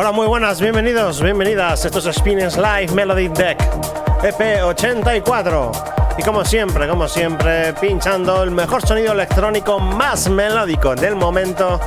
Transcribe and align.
Hola, 0.00 0.12
muy 0.12 0.26
buenas, 0.26 0.62
bienvenidos, 0.62 1.22
bienvenidas. 1.22 1.84
Esto 1.84 1.98
es 1.98 2.16
Spinning 2.16 2.48
Live 2.56 2.94
Melody 2.94 3.28
Deck 3.28 3.58
EP84. 4.22 6.16
Y 6.16 6.22
como 6.22 6.42
siempre, 6.42 6.88
como 6.88 7.06
siempre, 7.06 7.74
pinchando 7.74 8.42
el 8.42 8.50
mejor 8.50 8.80
sonido 8.80 9.12
electrónico 9.12 9.78
más 9.78 10.30
melódico 10.30 10.94
del 10.94 11.16
momento. 11.16 11.78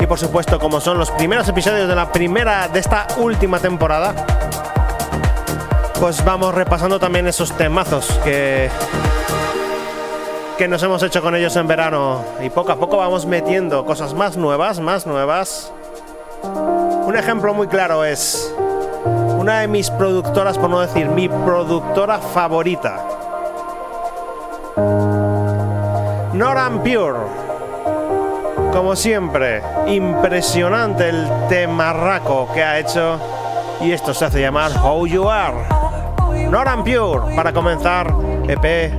Y 0.00 0.06
por 0.06 0.18
supuesto, 0.18 0.58
como 0.58 0.80
son 0.80 0.96
los 0.96 1.10
primeros 1.10 1.46
episodios 1.46 1.86
de 1.86 1.94
la 1.94 2.10
primera 2.10 2.68
de 2.68 2.80
esta 2.80 3.06
última 3.18 3.58
temporada, 3.58 4.14
pues 6.00 6.24
vamos 6.24 6.54
repasando 6.54 6.98
también 6.98 7.26
esos 7.26 7.52
temazos 7.52 8.18
que 8.24 8.70
que 10.56 10.68
nos 10.68 10.82
hemos 10.82 11.02
hecho 11.02 11.20
con 11.20 11.36
ellos 11.36 11.54
en 11.56 11.66
verano 11.66 12.24
y 12.42 12.48
poco 12.48 12.72
a 12.72 12.76
poco 12.76 12.96
vamos 12.96 13.26
metiendo 13.26 13.84
cosas 13.84 14.14
más 14.14 14.38
nuevas, 14.38 14.80
más 14.80 15.06
nuevas. 15.06 15.70
Un 17.06 17.14
ejemplo 17.14 17.54
muy 17.54 17.68
claro 17.68 18.04
es 18.04 18.52
una 19.38 19.60
de 19.60 19.68
mis 19.68 19.90
productoras, 19.90 20.58
por 20.58 20.68
no 20.68 20.80
decir 20.80 21.08
mi 21.08 21.28
productora 21.28 22.18
favorita. 22.18 22.96
Noran 26.32 26.80
Pure. 26.80 27.20
Como 28.72 28.96
siempre, 28.96 29.62
impresionante 29.86 31.08
el 31.08 31.28
temarraco 31.48 32.48
que 32.52 32.64
ha 32.64 32.80
hecho 32.80 33.20
y 33.80 33.92
esto 33.92 34.12
se 34.12 34.24
hace 34.24 34.40
llamar 34.40 34.72
How 34.82 35.06
You 35.06 35.30
Are. 35.30 35.58
Noran 36.50 36.82
Pure 36.82 37.36
para 37.36 37.52
comenzar 37.52 38.12
EP 38.48 38.92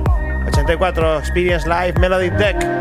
84 0.46 1.18
Experience 1.18 1.68
Live 1.68 2.00
Melody 2.00 2.30
Deck. 2.30 2.77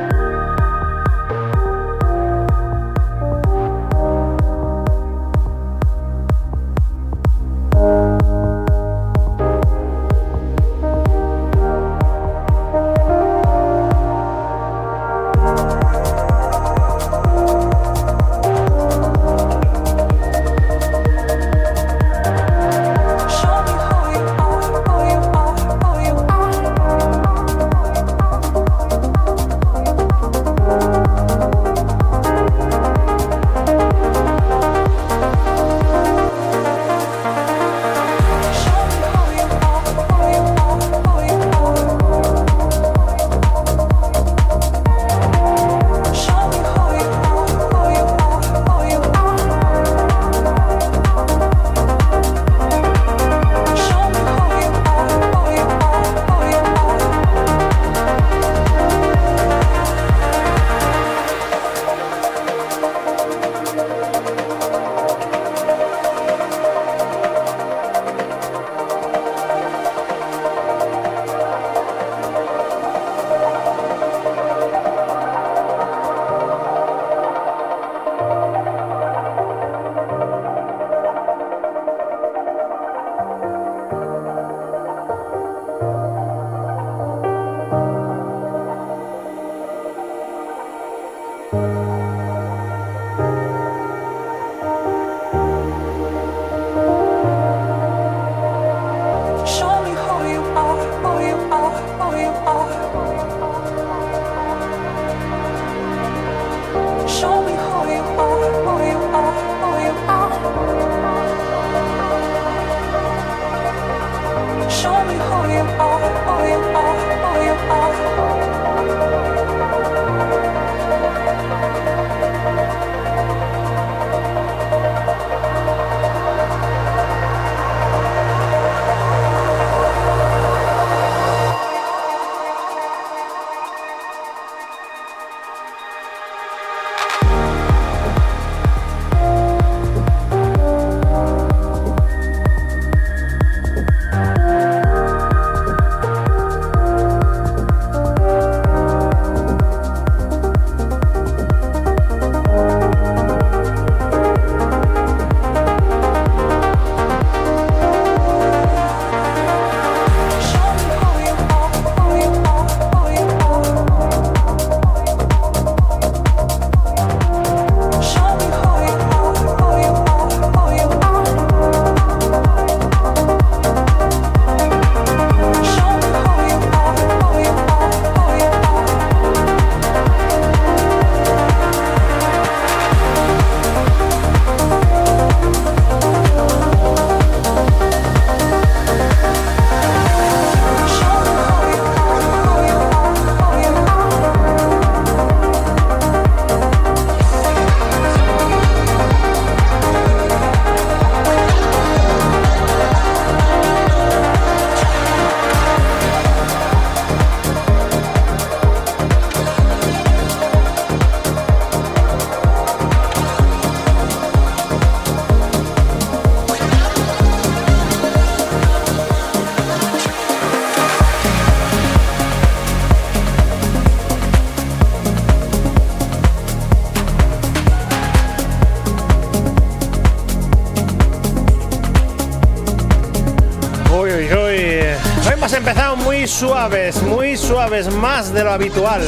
Suaves, 236.27 237.01
muy 237.03 237.37
suaves, 237.37 237.93
más 237.93 238.33
de 238.33 238.43
lo 238.43 238.51
habitual. 238.51 239.01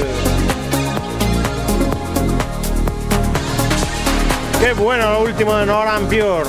Qué 4.61 4.73
bueno 4.73 5.11
lo 5.11 5.21
último 5.23 5.55
de 5.55 5.65
Noran 5.65 6.05
Pure. 6.05 6.45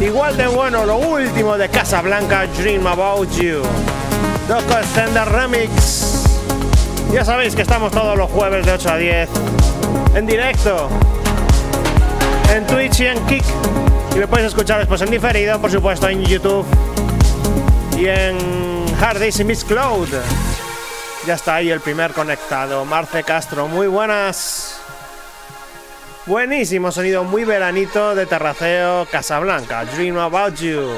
Igual 0.00 0.36
de 0.36 0.46
bueno 0.46 0.84
lo 0.84 0.96
último 0.98 1.56
de 1.56 1.68
Casablanca 1.68 2.46
Dream 2.58 2.86
About 2.86 3.30
You. 3.32 3.62
Doco 4.48 4.78
Extender 4.78 5.28
Remix. 5.28 6.24
Ya 7.12 7.24
sabéis 7.24 7.54
que 7.54 7.62
estamos 7.62 7.92
todos 7.92 8.16
los 8.16 8.30
jueves 8.30 8.64
de 8.66 8.72
8 8.72 8.90
a 8.90 8.96
10 8.96 9.28
en 10.14 10.26
directo 10.26 10.88
en 12.54 12.66
Twitch 12.66 13.00
y 13.00 13.06
en 13.06 13.26
Kick. 13.26 13.44
Y 14.14 14.18
me 14.18 14.26
podéis 14.26 14.48
escuchar 14.48 14.78
después 14.78 15.00
en 15.02 15.10
diferido, 15.10 15.60
por 15.60 15.70
supuesto, 15.70 16.08
en 16.08 16.24
YouTube 16.24 16.66
y 17.96 18.06
en 18.06 18.69
Hard 19.00 19.22
y 19.22 19.44
Miss 19.44 19.64
Cloud. 19.64 20.08
Ya 21.26 21.34
está 21.34 21.54
ahí 21.54 21.70
el 21.70 21.80
primer 21.80 22.12
conectado. 22.12 22.84
Marce 22.84 23.22
Castro, 23.22 23.66
muy 23.66 23.86
buenas. 23.86 24.78
Buenísimo 26.26 26.92
sonido, 26.92 27.24
muy 27.24 27.44
veranito 27.44 28.14
de 28.14 28.26
terraceo 28.26 29.06
Casablanca. 29.10 29.86
Dream 29.86 30.18
about 30.18 30.54
you. 30.56 30.90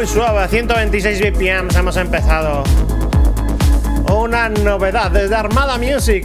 Muy 0.00 0.06
suave, 0.06 0.48
126 0.48 1.20
BPM 1.20 1.68
hemos 1.76 1.94
empezado. 1.98 2.64
Una 4.10 4.48
novedad 4.48 5.10
desde 5.10 5.34
Armada 5.34 5.76
Music, 5.76 6.24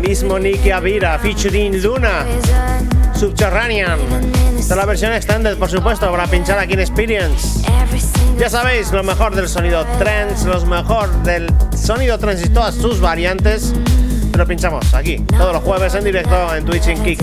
mismo 0.00 0.38
Nicky 0.38 0.70
Avira, 0.70 1.18
featuring 1.18 1.82
Luna, 1.82 2.24
Subterranean. 3.14 3.98
Esta 4.58 4.76
la 4.76 4.86
versión 4.86 5.12
extended, 5.12 5.58
por 5.58 5.68
supuesto, 5.68 6.10
para 6.10 6.26
pinchar 6.26 6.58
aquí 6.58 6.72
en 6.72 6.80
Experience. 6.80 7.60
Ya 8.38 8.48
sabéis, 8.48 8.90
lo 8.92 9.02
mejor 9.04 9.34
del 9.34 9.46
sonido 9.46 9.84
trance, 9.98 10.48
lo 10.48 10.64
mejor 10.64 11.10
del 11.22 11.52
sonido 11.76 12.18
trance 12.18 12.46
y 12.46 12.48
todas 12.48 12.74
sus 12.74 12.98
variantes. 12.98 13.74
Lo 14.38 14.46
pinchamos 14.46 14.94
aquí, 14.94 15.18
todos 15.36 15.52
los 15.52 15.62
jueves 15.62 15.94
en 15.94 16.04
directo 16.04 16.56
en 16.56 16.64
Twitch 16.64 16.86
en 16.86 17.02
Kick. 17.02 17.22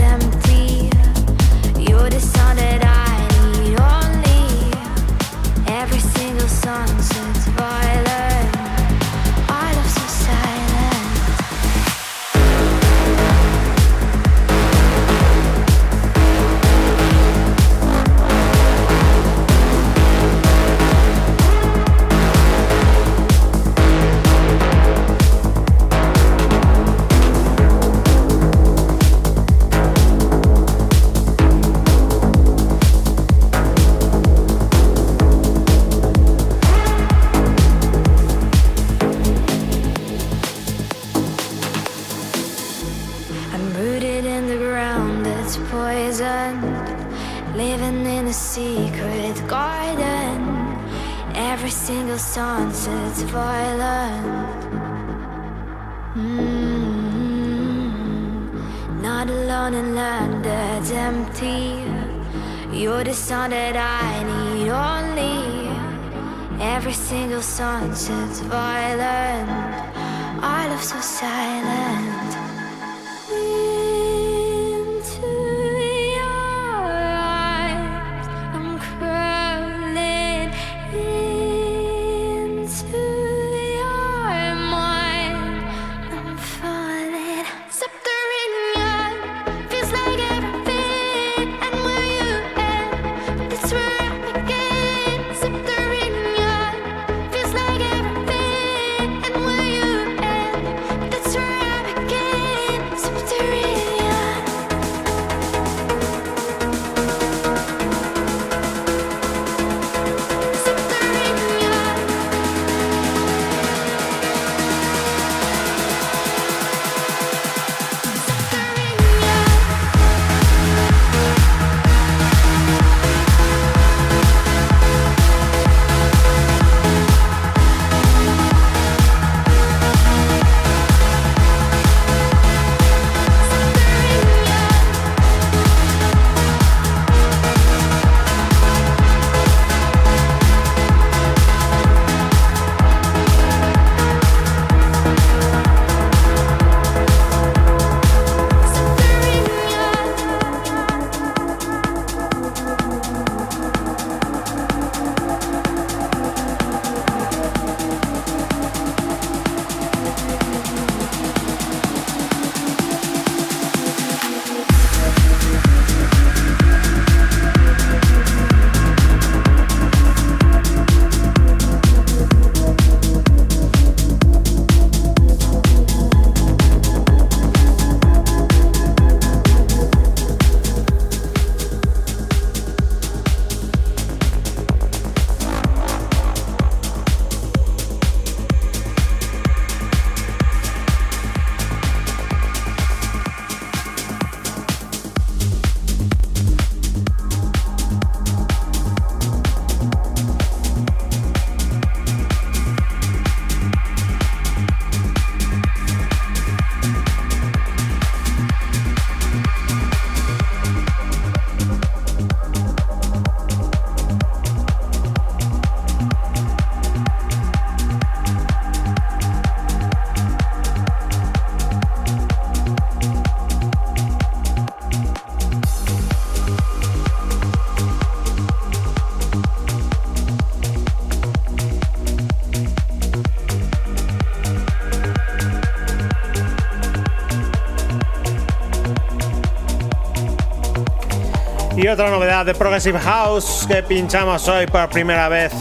Otra 241.91 242.11
novedad 242.11 242.45
de 242.45 242.53
Progressive 242.53 242.99
House 242.99 243.65
que 243.67 243.81
pinchamos 243.81 244.47
hoy 244.47 244.67
por 244.67 244.87
primera 244.89 245.27
vez. 245.27 245.51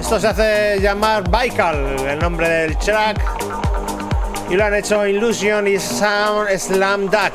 Esto 0.00 0.18
se 0.18 0.26
hace 0.26 0.80
llamar 0.80 1.30
Baikal, 1.30 1.96
el 2.00 2.18
nombre 2.18 2.48
del 2.48 2.76
track. 2.78 3.16
Y 4.50 4.56
lo 4.56 4.64
han 4.64 4.74
hecho 4.74 5.06
Illusion 5.06 5.68
y 5.68 5.78
Sound 5.78 6.50
Slam 6.58 7.08
Duck. 7.08 7.32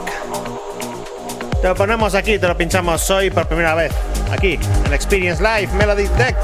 Te 1.62 1.70
lo 1.70 1.76
ponemos 1.76 2.16
aquí, 2.16 2.38
te 2.38 2.48
lo 2.50 2.58
pinchamos 2.58 3.10
hoy 3.10 3.32
por 3.32 3.48
primera 3.48 3.76
vez. 3.76 3.94
Aquí, 4.30 4.60
en 4.86 4.94
Experience 4.94 5.42
Live 5.42 5.72
Melody 5.74 6.08
Deck. 6.18 6.36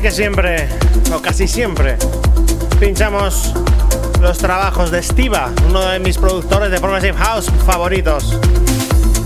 Que 0.00 0.10
siempre, 0.10 0.66
o 1.14 1.20
casi 1.20 1.46
siempre, 1.46 1.98
pinchamos 2.78 3.52
los 4.20 4.38
trabajos 4.38 4.90
de 4.90 5.02
Stiva, 5.02 5.50
uno 5.68 5.84
de 5.84 5.98
mis 5.98 6.16
productores 6.16 6.70
de 6.70 6.80
Progressive 6.80 7.18
House 7.18 7.50
favoritos. 7.66 8.38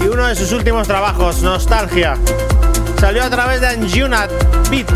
Y 0.00 0.08
uno 0.08 0.26
de 0.26 0.34
sus 0.34 0.50
últimos 0.52 0.88
trabajos, 0.88 1.42
Nostalgia, 1.42 2.16
salió 2.98 3.22
a 3.22 3.30
través 3.30 3.60
de 3.60 3.68
Anjuna 3.68 4.26
Beat. 4.68 4.90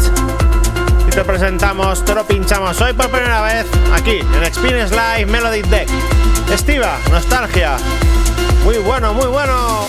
Y 1.06 1.10
te 1.10 1.24
presentamos, 1.24 2.04
te 2.04 2.14
lo 2.14 2.26
pinchamos 2.26 2.80
hoy 2.80 2.92
por 2.92 3.08
primera 3.10 3.42
vez 3.42 3.66
aquí 3.92 4.18
en 4.18 4.42
Experience 4.44 4.92
Live 4.94 5.26
Melody 5.26 5.62
Deck. 5.62 5.88
Estiva, 6.52 6.98
Nostalgia. 7.10 7.76
Muy 8.64 8.78
bueno, 8.78 9.14
muy 9.14 9.26
bueno. 9.26 9.87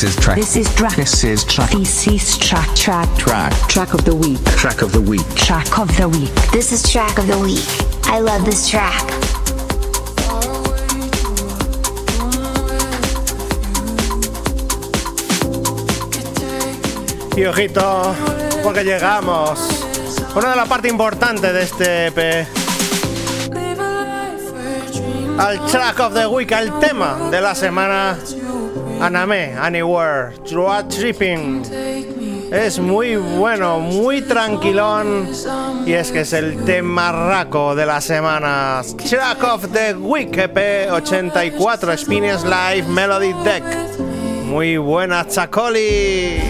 This 0.00 0.16
is 0.16 0.24
track. 0.24 0.36
This 0.36 0.56
is 0.56 0.74
track. 0.74 0.96
This 0.96 1.24
is 1.24 1.44
track. 1.44 1.70
This 1.72 2.06
is 2.06 2.38
track. 2.38 2.74
Track. 2.74 3.18
Track. 3.18 3.52
Track 3.68 3.92
of 3.92 4.02
the 4.06 4.14
week. 4.14 4.42
Track 4.56 4.80
of 4.80 4.92
the 4.92 5.00
week. 5.02 5.28
Track 5.34 5.78
of 5.78 5.94
the 5.98 6.08
week. 6.08 6.32
This 6.52 6.72
is 6.72 6.82
track 6.90 7.18
of 7.18 7.26
the 7.26 7.38
week. 7.38 7.60
I 8.04 8.20
love 8.20 8.46
this 8.46 8.66
track. 8.66 9.04
Y 17.36 17.44
ojito, 17.44 18.16
porque 18.62 18.84
llegamos. 18.84 19.84
Una 20.34 20.48
de 20.48 20.56
la 20.56 20.64
parte 20.64 20.88
importante 20.88 21.52
de 21.52 21.62
este 21.62 22.06
EP. 22.06 22.46
Al 25.38 25.66
track 25.66 26.00
of 26.00 26.14
the 26.14 26.26
week, 26.26 26.52
al 26.52 26.80
tema 26.80 27.28
de 27.30 27.42
la 27.42 27.54
semana 27.54 28.16
Aname, 29.00 29.56
Anywhere, 29.56 30.34
Trua 30.44 30.86
Tripping. 30.86 31.62
Es 32.52 32.78
muy 32.78 33.16
bueno, 33.16 33.78
muy 33.78 34.20
tranquilón. 34.22 35.28
Y 35.86 35.92
es 35.92 36.12
que 36.12 36.20
es 36.20 36.32
el 36.32 36.64
tema 36.64 37.10
raco 37.10 37.74
de 37.74 37.86
la 37.86 38.00
semana. 38.00 38.82
Track 39.08 39.42
of 39.44 39.72
the 39.72 39.94
Week 39.94 40.36
EP 40.36 40.90
84 40.92 41.96
Spinies 41.96 42.44
Live 42.44 42.88
Melody 42.88 43.32
Deck. 43.44 43.64
Muy 44.44 44.76
buena, 44.76 45.26
Chacoli. 45.26 46.49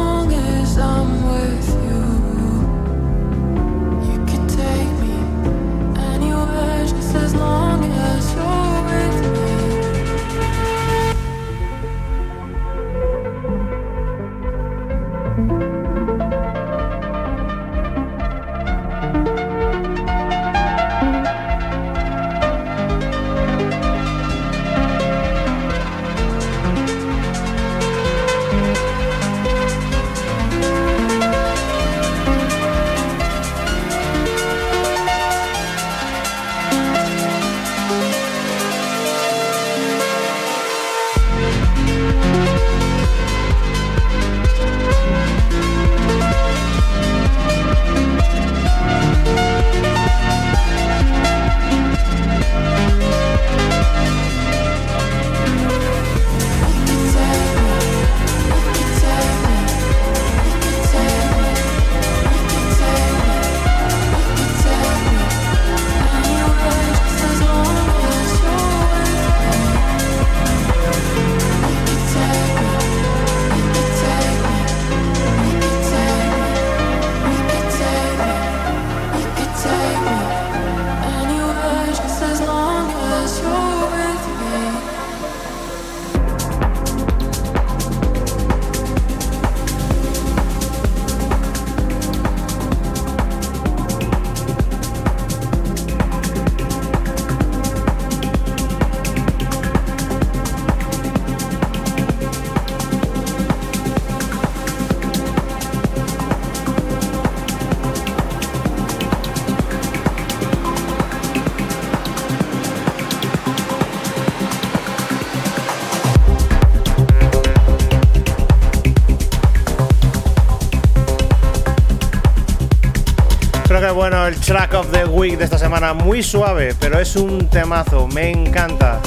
Bueno, 123.93 124.25
el 124.25 124.39
track 124.39 124.73
of 124.73 124.89
the 124.91 125.05
week 125.05 125.37
de 125.37 125.43
esta 125.43 125.57
semana, 125.57 125.93
muy 125.93 126.23
suave, 126.23 126.73
pero 126.79 126.97
es 126.97 127.17
un 127.17 127.49
temazo, 127.49 128.07
me 128.07 128.31
encanta, 128.31 129.01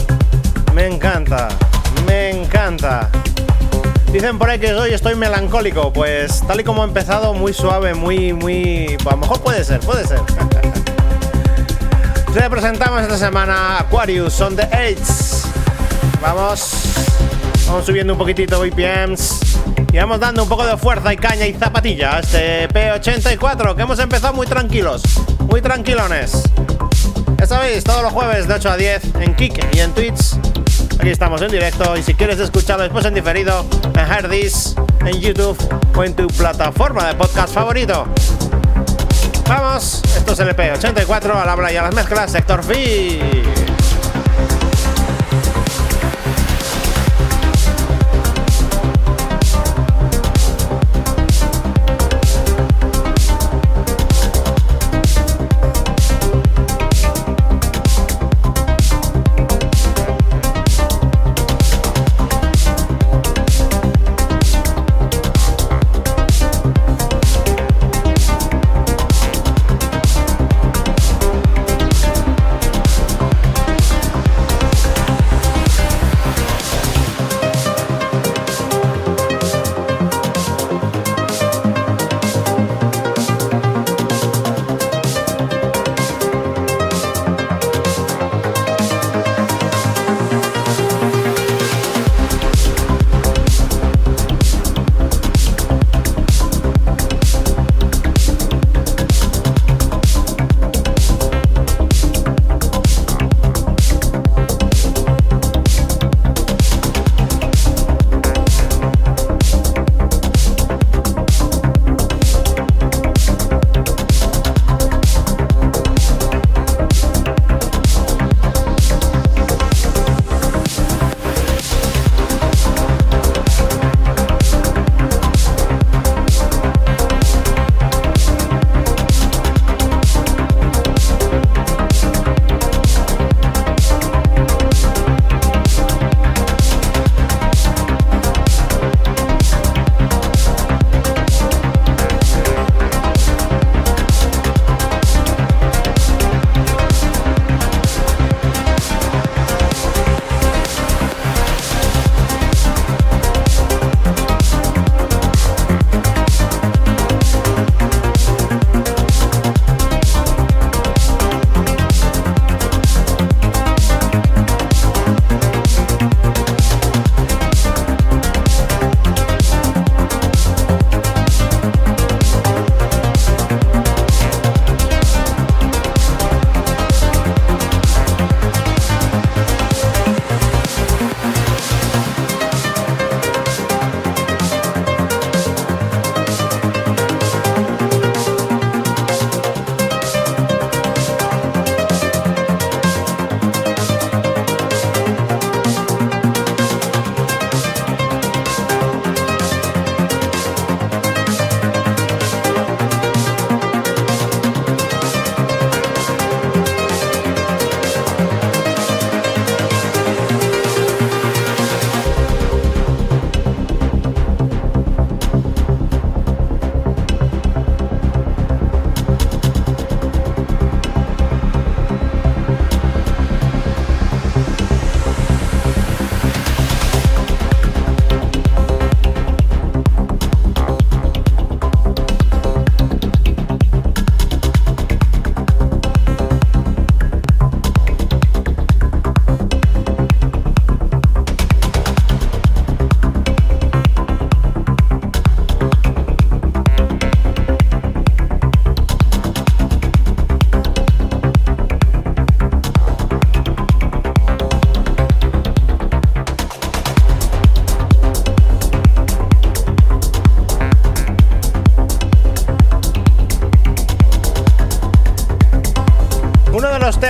me 0.75 0.87
encanta, 0.87 1.49
me 2.07 2.29
encanta. 2.31 3.09
Dicen 4.13 4.39
por 4.39 4.51
ahí 4.51 4.59
que 4.59 4.75
hoy 4.75 4.93
estoy 4.93 5.15
melancólico, 5.15 5.91
pues 5.93 6.47
tal 6.47 6.61
y 6.61 6.65
como 6.65 6.83
ha 6.83 6.85
empezado, 6.85 7.33
muy 7.33 7.55
suave, 7.55 7.95
muy, 7.95 8.35
muy... 8.35 8.99
Pues 9.03 9.07
a 9.07 9.13
lo 9.13 9.17
mejor 9.17 9.41
puede 9.41 9.65
ser, 9.65 9.81
puede 9.81 10.07
ser. 10.07 10.21
Te 12.35 12.51
presentamos 12.51 13.01
esta 13.01 13.17
semana 13.17 13.79
Aquarius 13.79 14.39
on 14.43 14.55
the 14.55 14.69
Eights. 14.71 15.45
Vamos, 16.21 16.75
vamos 17.67 17.87
subiendo 17.87 18.13
un 18.13 18.19
poquitito 18.19 18.61
BPMs. 18.61 19.44
Y 19.95 19.97
vamos 19.97 20.19
dando 20.19 20.43
un 20.43 20.49
poco 20.49 20.67
de 20.67 20.77
fuerza 20.77 21.13
y 21.13 21.17
caña 21.17 21.47
y 21.47 21.53
zapatilla 21.53 22.17
a 22.17 22.19
este 22.19 22.69
P84 22.69 23.77
que 23.77 23.83
hemos 23.83 24.01
empezado 24.01 24.35
muy 24.35 24.45
tranquilos, 24.45 25.03
muy 25.49 25.63
tranquilones. 25.63 26.43
Ya 27.39 27.47
sabéis, 27.47 27.85
todos 27.85 28.03
los 28.03 28.13
jueves 28.13 28.49
de 28.49 28.55
8 28.55 28.71
a 28.71 28.77
10 28.77 29.15
en 29.21 29.37
Kik 29.37 29.73
y 29.73 29.79
en 29.79 29.95
Twitch 29.95 30.35
Aquí 30.99 31.11
estamos 31.11 31.43
en 31.43 31.53
directo 31.53 31.97
y 31.97 32.03
si 32.03 32.15
quieres 32.15 32.41
escucharlo 32.41 32.83
después 32.83 33.05
en 33.07 33.15
diferido, 33.15 33.65
en 33.95 34.13
Herdis, 34.13 34.75
en 35.07 35.21
YouTube 35.21 35.57
o 35.97 36.03
en 36.03 36.17
tu 36.17 36.27
plataforma 36.27 37.07
de 37.07 37.15
podcast 37.15 37.55
favorito. 37.55 38.09
Vamos, 39.47 40.03
esto 40.17 40.33
es 40.33 40.41
LP 40.41 40.73
84 40.73 41.39
al 41.39 41.49
habla 41.49 41.73
y 41.73 41.77
a 41.77 41.83
las 41.83 41.95
mezclas, 41.95 42.33
Sector 42.33 42.67
V. 42.67 43.54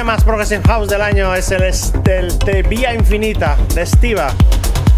más 0.03 0.25
Progressive 0.25 0.63
House 0.67 0.89
del 0.89 1.03
año 1.03 1.35
es 1.35 1.51
el, 1.51 1.63
el 1.63 2.39
de 2.39 2.63
Vía 2.63 2.95
Infinita 2.95 3.57
de 3.75 3.87
Stiva. 3.87 4.33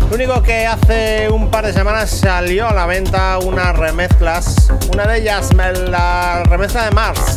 Lo 0.09 0.15
único 0.15 0.43
que 0.43 0.65
hace 0.65 1.29
un 1.29 1.51
par 1.51 1.67
de 1.67 1.73
semanas 1.73 2.09
salió 2.09 2.69
a 2.69 2.73
la 2.73 2.87
venta 2.87 3.39
unas 3.39 3.77
remezclas. 3.77 4.71
Una 4.93 5.07
de 5.07 5.19
ellas, 5.19 5.51
la 5.53 6.45
remezcla 6.45 6.85
de 6.87 6.93
Mars. 6.93 7.37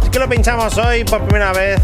Así 0.00 0.10
que 0.10 0.18
lo 0.18 0.28
pinchamos 0.28 0.76
hoy 0.76 1.04
por 1.04 1.22
primera 1.22 1.52
vez. 1.52 1.80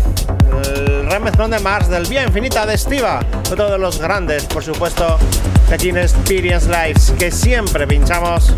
El 0.65 1.09
remezclón 1.09 1.51
de 1.51 1.61
Mars 1.61 1.89
del 1.89 2.05
Vía 2.07 2.25
Infinita 2.25 2.67
de 2.67 2.77
Stiva. 2.77 3.21
Otro 3.51 3.71
de 3.71 3.79
los 3.79 3.99
grandes, 4.01 4.45
por 4.45 4.63
supuesto, 4.63 5.19
que 5.69 5.79
tiene 5.79 6.03
Experience 6.03 6.69
Lives, 6.69 7.15
que 7.19 7.31
siempre 7.31 7.87
pinchamos 7.87 8.53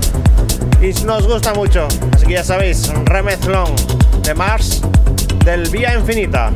y 0.80 0.92
nos 1.04 1.28
gusta 1.28 1.54
mucho. 1.54 1.86
Así 2.14 2.26
que 2.26 2.32
ya 2.32 2.44
sabéis, 2.44 2.90
remezclón 3.04 3.74
de 4.22 4.34
Mars 4.34 4.82
del 5.48 5.70
Vía 5.70 5.94
Infinita. 5.94 6.52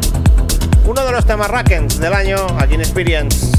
Uno 0.85 1.07
de 1.07 1.13
los 1.13 1.25
temas 1.25 1.49
Rackens 1.49 1.99
del 1.99 2.13
año 2.13 2.37
aquí 2.59 2.75
en 2.75 2.83
Experience. 2.83 3.52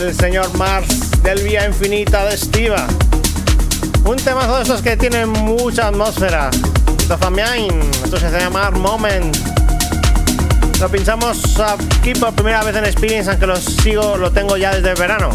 Del 0.00 0.14
señor 0.14 0.52
Mars 0.56 1.22
del 1.22 1.42
Vía 1.42 1.66
Infinita 1.66 2.24
de 2.24 2.34
Estiva. 2.34 2.86
Un 4.04 4.16
temazo 4.16 4.56
de 4.56 4.62
esos 4.64 4.82
que 4.82 4.96
tienen 4.96 5.28
mucha 5.28 5.88
atmósfera. 5.88 6.50
Dopamine, 7.08 7.80
esto 8.02 8.18
se 8.18 8.30
llama 8.30 8.70
Moment. 8.70 9.36
Lo 10.80 10.88
pinchamos 10.88 11.60
aquí 11.60 12.12
por 12.14 12.32
primera 12.34 12.62
vez 12.64 12.76
en 12.76 12.84
Experience, 12.86 13.30
aunque 13.30 13.46
lo 13.46 13.56
sigo, 13.56 14.16
lo 14.16 14.32
tengo 14.32 14.56
ya 14.56 14.74
desde 14.74 14.90
el 14.90 14.96
verano. 14.96 15.30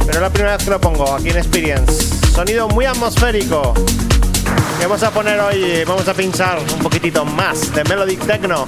Pero 0.00 0.12
es 0.12 0.20
la 0.20 0.30
primera 0.30 0.56
vez 0.56 0.64
que 0.64 0.70
lo 0.70 0.80
pongo 0.80 1.14
aquí 1.14 1.30
en 1.30 1.36
Experience. 1.36 1.92
Sonido 2.34 2.68
muy 2.68 2.86
atmosférico. 2.86 3.74
Y 4.78 4.82
vamos 4.82 5.02
a 5.02 5.10
poner 5.10 5.38
hoy, 5.38 5.84
vamos 5.86 6.08
a 6.08 6.14
pinchar 6.14 6.58
un 6.58 6.78
poquitito 6.80 7.24
más 7.24 7.72
de 7.72 7.84
Melodic 7.84 8.26
Techno. 8.26 8.64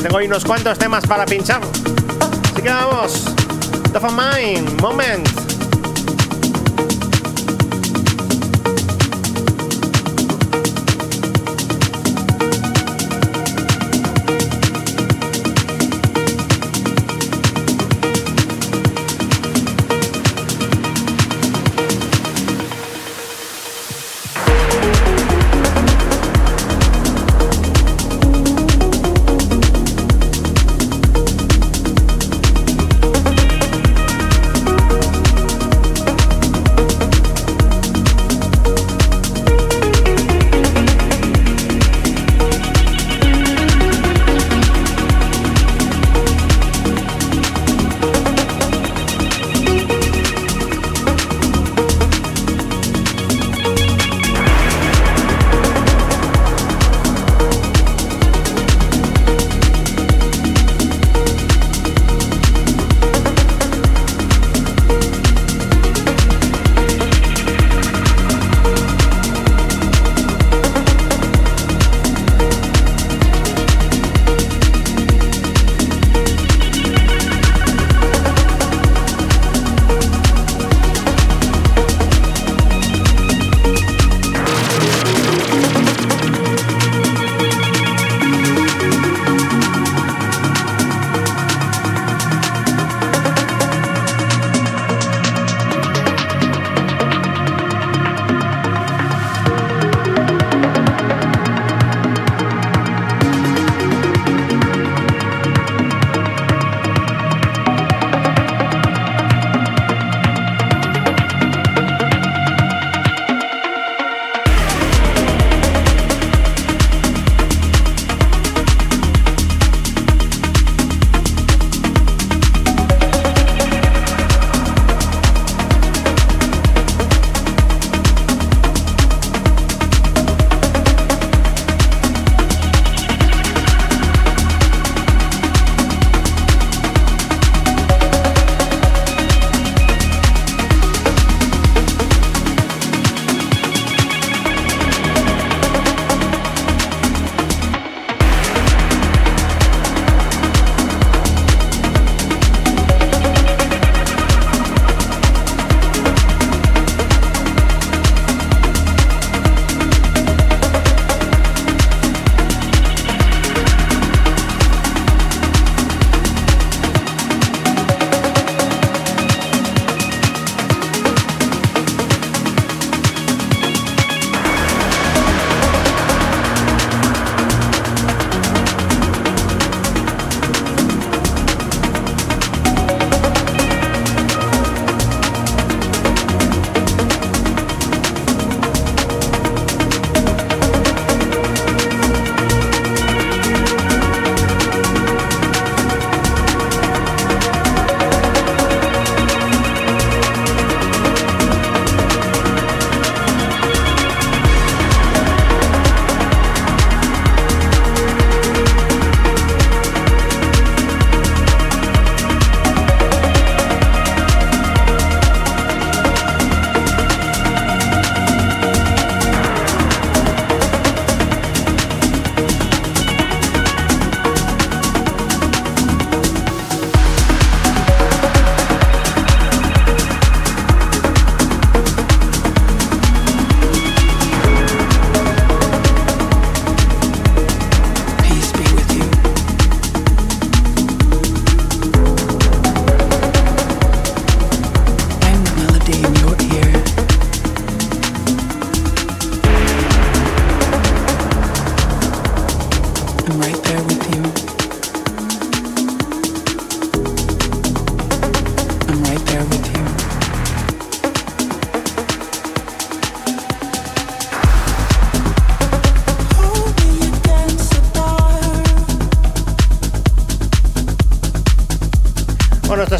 Tengo 0.00 0.16
hoy 0.16 0.26
unos 0.26 0.44
cuantos 0.44 0.78
temas 0.78 1.06
para 1.06 1.26
pinchar. 1.26 1.60
Así 2.52 2.62
que 2.62 2.70
vamos. 2.70 3.29
Dopamine, 3.92 4.80
Moment. 4.80 5.39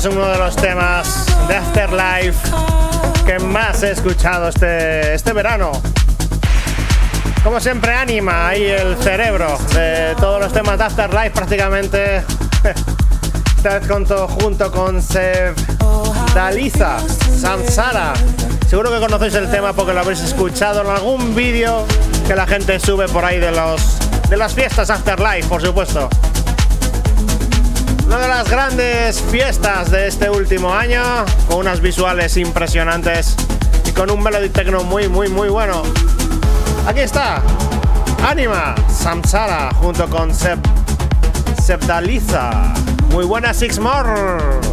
Es 0.00 0.06
uno 0.06 0.26
de 0.28 0.38
los 0.38 0.56
temas 0.56 1.26
de 1.46 1.56
Afterlife 1.56 2.48
que 3.26 3.38
más 3.38 3.82
he 3.82 3.90
escuchado 3.90 4.48
este, 4.48 5.12
este 5.12 5.34
verano. 5.34 5.72
Como 7.44 7.60
siempre, 7.60 7.92
anima 7.92 8.48
ahí 8.48 8.64
el 8.64 8.96
cerebro 8.96 9.58
de 9.74 10.14
todos 10.18 10.40
los 10.40 10.52
temas 10.54 10.78
de 10.78 10.84
Afterlife 10.84 11.32
prácticamente. 11.32 12.22
Conto 13.88 14.26
junto 14.26 14.72
con 14.72 15.02
Sev 15.02 15.54
Daliza, 16.34 16.98
Samsara. 17.38 18.14
Seguro 18.68 18.90
que 18.90 19.00
conocéis 19.00 19.34
el 19.34 19.50
tema 19.50 19.74
porque 19.74 19.92
lo 19.92 20.00
habréis 20.00 20.20
escuchado 20.20 20.80
en 20.80 20.86
algún 20.86 21.34
vídeo 21.34 21.84
que 22.26 22.34
la 22.34 22.46
gente 22.46 22.80
sube 22.80 23.06
por 23.06 23.22
ahí 23.22 23.38
de, 23.38 23.50
los, 23.50 23.98
de 24.30 24.38
las 24.38 24.54
fiestas 24.54 24.88
Afterlife, 24.88 25.46
por 25.46 25.60
supuesto. 25.60 26.08
Una 28.10 28.18
de 28.18 28.26
las 28.26 28.50
grandes 28.50 29.22
fiestas 29.30 29.92
de 29.92 30.08
este 30.08 30.28
último 30.28 30.74
año, 30.74 31.00
con 31.46 31.58
unas 31.58 31.80
visuales 31.80 32.36
impresionantes 32.36 33.36
y 33.86 33.92
con 33.92 34.10
un 34.10 34.20
melody 34.20 34.48
techno 34.48 34.82
muy, 34.82 35.08
muy, 35.08 35.28
muy 35.28 35.48
bueno. 35.48 35.84
Aquí 36.88 36.98
está, 36.98 37.40
Anima, 38.28 38.74
Samsara, 38.92 39.70
junto 39.74 40.10
con 40.10 40.34
Seb, 40.34 40.58
Sebdaliza. 41.62 42.74
Muy 43.12 43.26
buena 43.26 43.54
Six 43.54 43.78
More. 43.78 44.69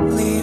Leave 0.00 0.37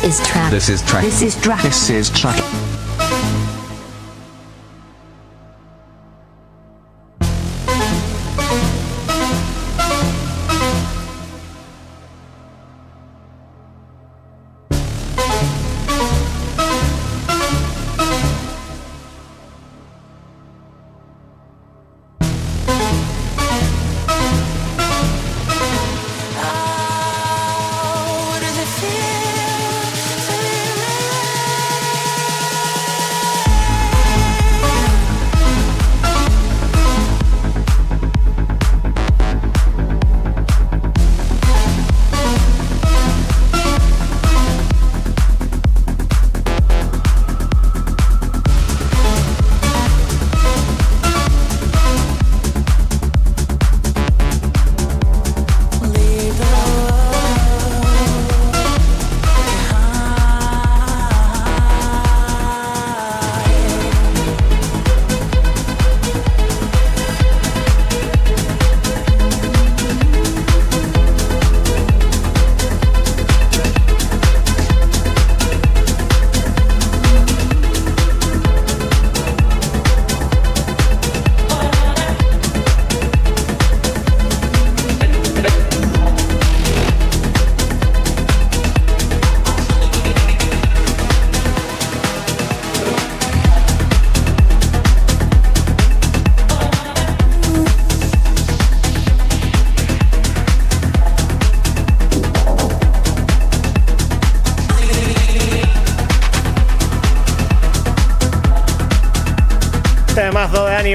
This 0.00 0.18
is 0.18 0.26
track. 0.26 0.50
This 0.50 0.68
is 0.70 0.82
track. 0.82 1.04
This 1.04 1.20
is 1.20 1.36
trap. 1.36 1.62
This 1.62 1.90
is 1.90 2.08
track. 2.08 2.69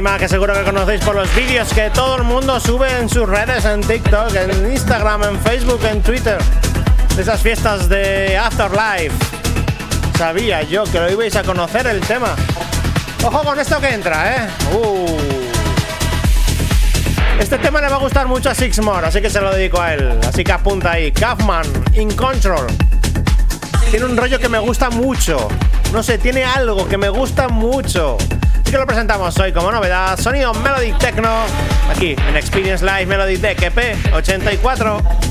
Que 0.05 0.29
seguro 0.29 0.53
que 0.53 0.63
conocéis 0.63 1.01
por 1.03 1.13
los 1.13 1.35
vídeos 1.35 1.73
que 1.73 1.89
todo 1.89 2.15
el 2.15 2.23
mundo 2.23 2.57
sube 2.59 2.87
en 2.99 3.09
sus 3.09 3.27
redes, 3.27 3.65
en 3.65 3.81
TikTok, 3.81 4.33
en 4.33 4.71
Instagram, 4.71 5.23
en 5.23 5.39
Facebook, 5.41 5.83
en 5.83 6.01
Twitter. 6.01 6.37
De 7.15 7.21
esas 7.21 7.41
fiestas 7.41 7.89
de 7.89 8.37
Afterlife. 8.37 9.11
Sabía 10.17 10.61
yo 10.61 10.85
que 10.85 10.99
lo 10.99 11.11
ibais 11.11 11.35
a 11.35 11.43
conocer 11.43 11.87
el 11.87 11.99
tema. 11.99 12.33
Ojo 13.23 13.43
con 13.43 13.59
esto 13.59 13.81
que 13.81 13.89
entra, 13.89 14.35
¿eh? 14.35 14.47
Uh. 14.73 15.17
Este 17.37 17.57
tema 17.57 17.81
le 17.81 17.89
va 17.89 17.95
a 17.95 17.99
gustar 17.99 18.25
mucho 18.27 18.49
a 18.49 18.55
Sixmore, 18.55 19.07
así 19.07 19.21
que 19.21 19.29
se 19.29 19.41
lo 19.41 19.53
dedico 19.53 19.81
a 19.81 19.95
él. 19.95 20.17
Así 20.29 20.45
que 20.45 20.51
apunta 20.53 20.91
ahí. 20.91 21.11
Kaufman, 21.11 21.65
In 21.95 22.15
Control. 22.15 22.67
Tiene 23.91 24.05
un 24.05 24.15
rollo 24.15 24.39
que 24.39 24.49
me 24.49 24.59
gusta 24.59 24.89
mucho. 24.89 25.49
No 25.91 26.01
sé, 26.03 26.19
tiene 26.19 26.45
algo 26.45 26.87
que 26.87 26.97
me 26.97 27.09
gusta 27.09 27.49
mucho. 27.49 28.17
Que 28.75 28.79
lo 28.79 28.85
presentamos 28.85 29.39
hoy 29.39 29.53
como 29.53 29.71
novedad. 29.71 30.19
Sonido 30.19 30.53
Melody 30.53 30.91
Techno. 30.99 31.45
Aquí 31.89 32.13
en 32.27 32.35
Experience 32.35 32.83
Live 32.83 33.05
Melody 33.05 33.37
Tech 33.37 33.57
EP 33.61 34.13
84. 34.13 35.24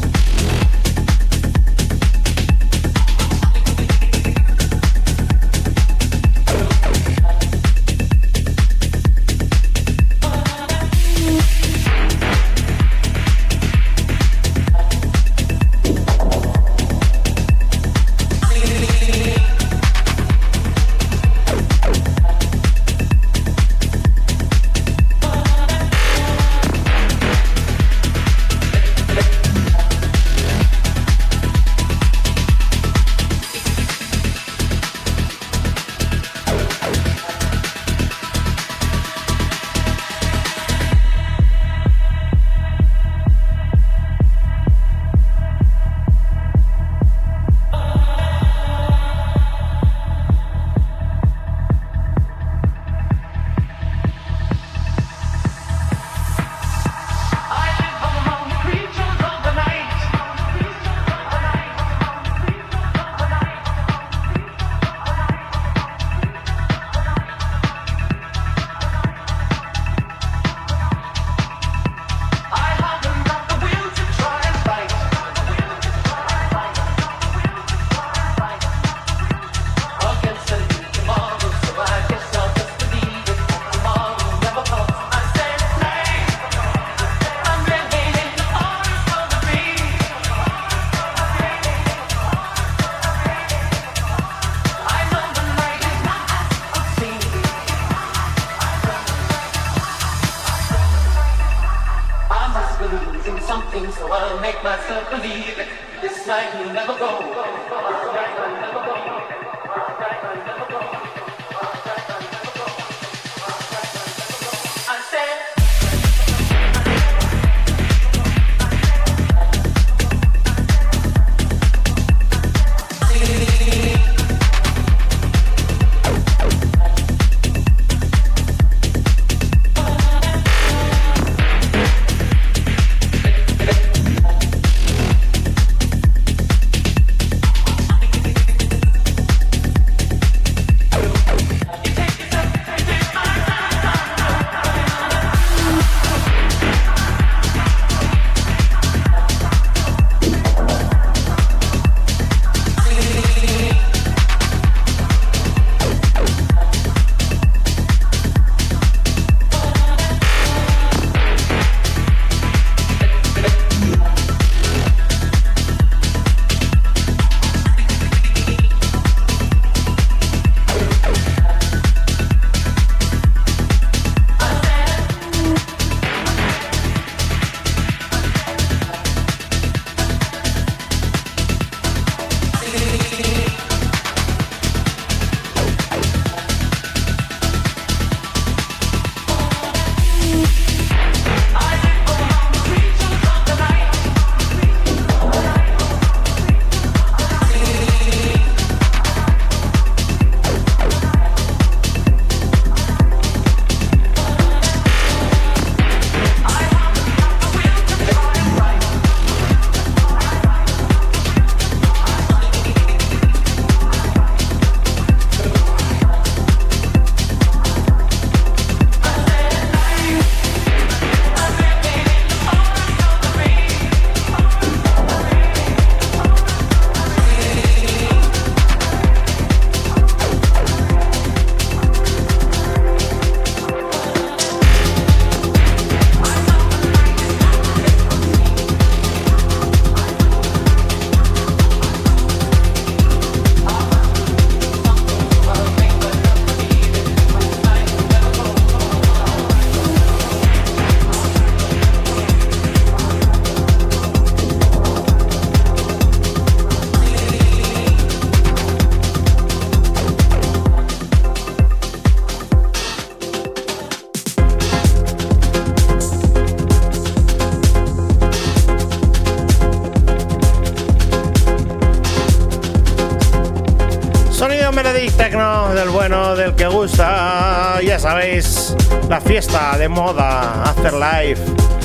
Techno 275.17 275.75
del 275.75 275.89
bueno, 275.91 276.35
del 276.35 276.55
que 276.55 276.67
gusta. 276.67 277.81
Ya 277.83 277.99
sabéis, 277.99 278.75
la 279.09 279.21
fiesta 279.21 279.77
de 279.79 279.89
moda 279.89 280.65
Afterlife. 280.65 281.41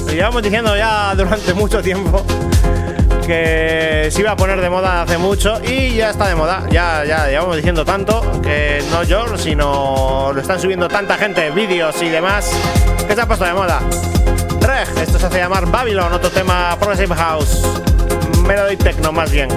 Lo 0.05 0.11
llevamos 0.11 0.41
diciendo 0.41 0.75
ya 0.75 1.13
durante 1.15 1.53
mucho 1.53 1.81
tiempo 1.81 2.23
que 3.25 4.09
se 4.11 4.21
iba 4.21 4.31
a 4.31 4.35
poner 4.35 4.59
de 4.59 4.69
moda 4.71 5.03
hace 5.03 5.19
mucho 5.19 5.61
y 5.63 5.95
ya 5.95 6.09
está 6.09 6.27
de 6.27 6.35
moda. 6.35 6.63
Ya, 6.71 7.05
ya 7.05 7.27
llevamos 7.27 7.55
diciendo 7.57 7.85
tanto 7.85 8.23
que 8.41 8.83
no 8.91 9.03
yo, 9.03 9.37
sino 9.37 10.31
lo 10.33 10.41
están 10.41 10.59
subiendo 10.59 10.87
tanta 10.87 11.15
gente, 11.15 11.51
vídeos 11.51 12.01
y 12.01 12.09
demás, 12.09 12.51
que 13.07 13.13
se 13.13 13.21
ha 13.21 13.27
puesto 13.27 13.45
de 13.45 13.53
moda. 13.53 13.81
Reg, 14.61 14.87
esto 14.99 15.19
se 15.19 15.27
hace 15.27 15.37
llamar 15.37 15.67
Babylon, 15.67 16.11
otro 16.11 16.31
tema 16.31 16.75
Progressive 16.79 17.15
House. 17.15 17.61
Melodic 18.47 18.83
Techno 18.83 19.11
más 19.11 19.31
bien. 19.31 19.49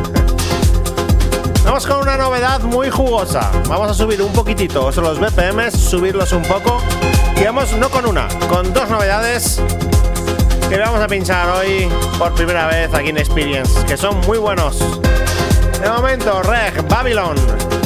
Vamos 1.64 1.86
con 1.86 2.00
una 2.00 2.16
novedad 2.16 2.60
muy 2.60 2.90
jugosa. 2.90 3.50
Vamos 3.68 3.90
a 3.90 3.94
subir 3.94 4.20
un 4.20 4.32
poquitito 4.32 4.90
los 4.90 5.18
BPMs, 5.18 5.74
subirlos 5.74 6.32
un 6.32 6.42
poco. 6.42 6.82
Y 7.36 7.44
vamos 7.44 7.72
no 7.76 7.88
con 7.88 8.06
una, 8.06 8.28
con 8.48 8.72
dos 8.72 8.88
novedades 8.88 9.60
que 10.68 10.78
vamos 10.78 11.00
a 11.00 11.06
pinchar 11.06 11.48
hoy 11.50 11.88
por 12.18 12.32
primera 12.34 12.66
vez 12.66 12.92
aquí 12.94 13.10
en 13.10 13.18
Experience, 13.18 13.84
que 13.86 13.96
son 13.96 14.20
muy 14.26 14.38
buenos. 14.38 14.78
De 15.80 15.88
momento, 15.88 16.42
Reg, 16.42 16.86
Babylon. 16.88 17.81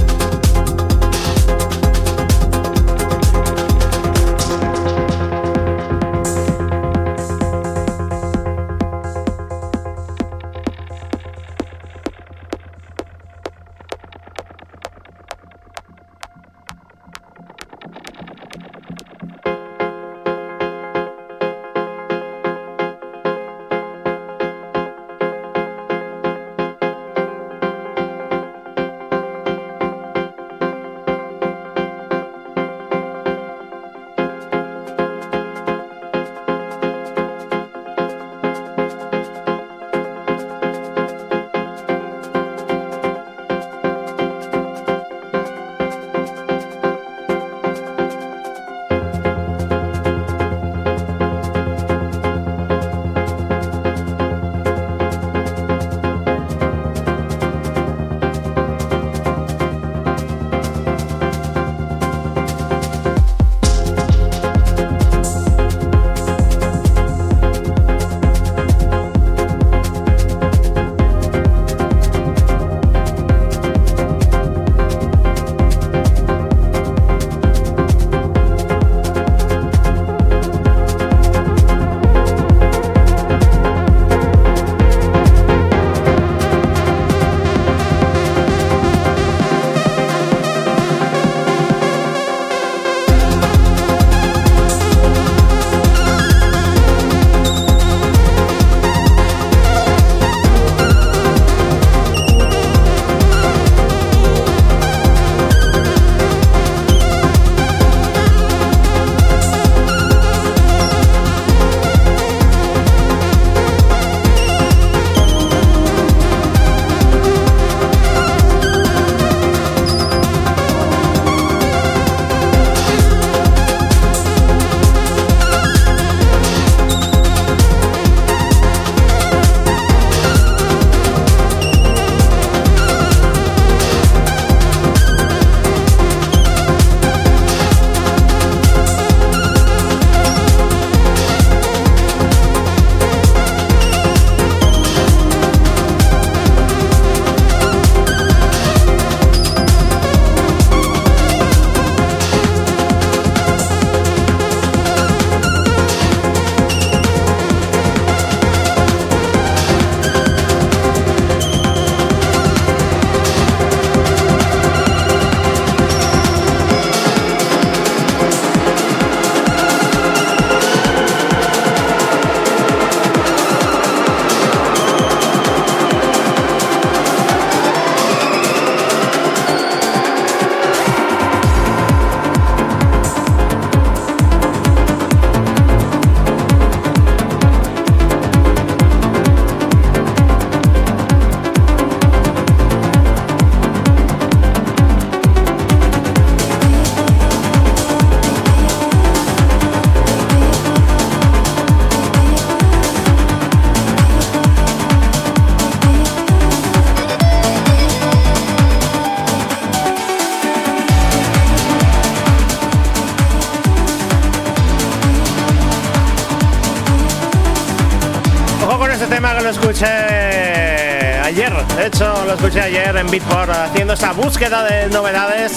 Ayer 222.78 222.96
en 222.96 223.10
Beatport 223.10 223.50
haciendo 223.50 223.94
esa 223.94 224.12
búsqueda 224.12 224.62
de 224.64 224.88
novedades 224.88 225.52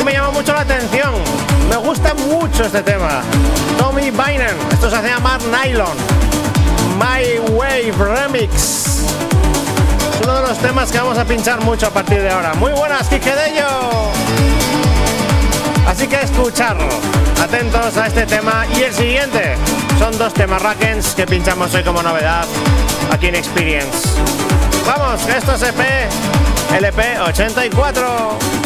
y 0.00 0.04
me 0.04 0.12
llamó 0.12 0.32
mucho 0.32 0.52
la 0.52 0.62
atención. 0.62 1.12
Me 1.68 1.76
gusta 1.76 2.12
mucho 2.14 2.64
este 2.64 2.82
tema. 2.82 3.22
Tommy 3.78 4.10
Bynum. 4.10 4.70
Esto 4.72 4.90
se 4.90 4.96
hace 4.96 5.08
llamar 5.08 5.40
Nylon. 5.42 5.96
My 6.98 7.38
Wave 7.52 7.92
Remix. 7.92 9.04
Uno 10.24 10.34
de 10.40 10.48
los 10.48 10.58
temas 10.58 10.90
que 10.90 10.98
vamos 10.98 11.18
a 11.18 11.24
pinchar 11.24 11.60
mucho 11.60 11.86
a 11.86 11.90
partir 11.90 12.20
de 12.20 12.30
ahora. 12.30 12.54
Muy 12.54 12.72
buenas, 12.72 13.08
Kike 13.08 13.34
Dello. 13.34 14.10
Así 15.86 16.08
que 16.08 16.20
escucharlo. 16.20 16.88
Atentos 17.42 17.96
a 17.96 18.06
este 18.06 18.26
tema 18.26 18.66
y 18.76 18.82
el 18.82 18.92
siguiente. 18.92 19.56
Son 19.98 20.16
dos 20.18 20.34
temas 20.34 20.60
Rackens 20.60 21.14
que 21.14 21.26
pinchamos 21.26 21.72
hoy 21.74 21.84
como 21.84 22.02
novedad 22.02 22.44
aquí 23.12 23.28
en 23.28 23.36
Experience. 23.36 24.43
Vamos, 24.86 25.26
esto 25.28 25.54
es 25.54 25.62
EP 25.62 25.80
LP 26.78 27.20
84. 27.20 28.63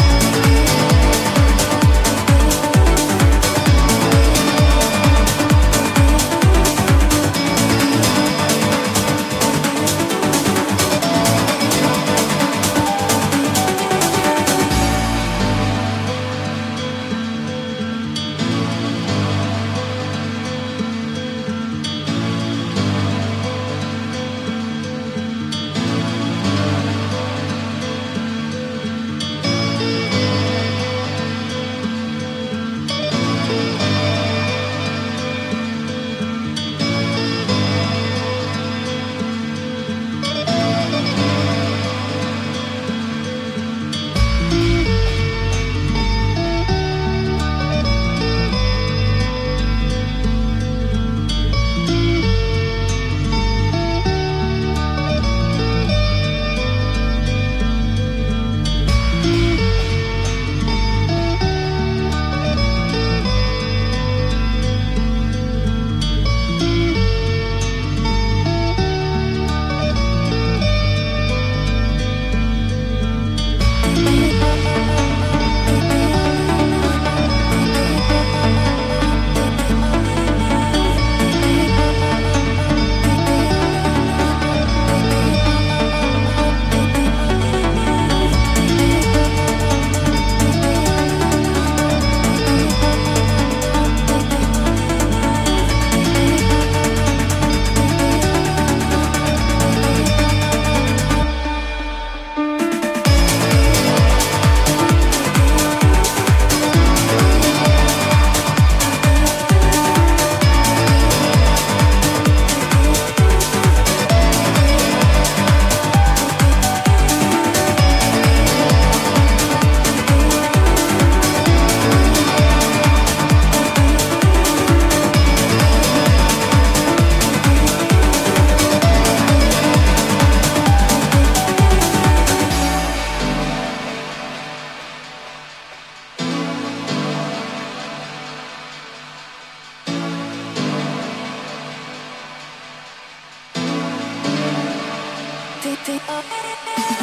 De 145.77 146.98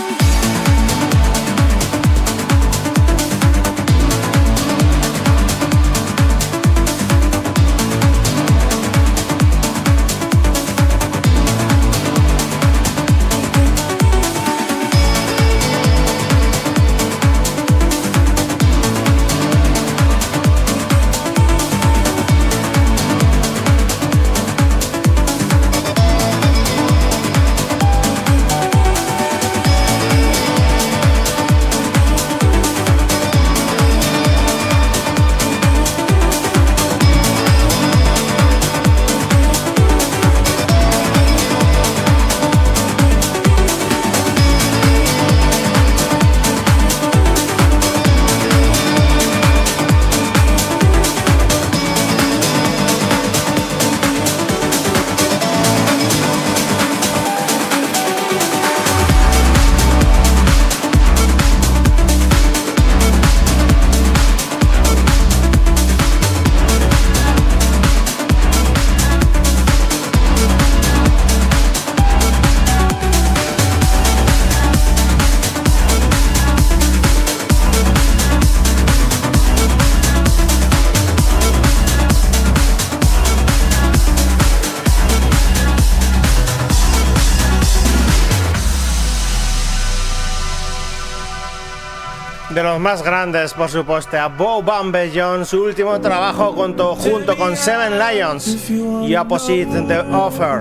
los 92.76 92.82
más 92.82 93.04
grandes, 93.04 93.54
por 93.54 93.70
supuesto, 93.70 94.18
a 94.20 94.28
Bo 94.28 94.62
Bambellón, 94.62 95.46
su 95.46 95.64
último 95.64 95.98
trabajo 96.02 96.52
junto, 96.52 96.94
junto 96.96 97.38
con 97.38 97.56
Seven 97.56 97.98
Lions 97.98 98.70
y 98.70 99.16
Opposite 99.16 99.84
the 99.84 100.00
Offer. 100.00 100.60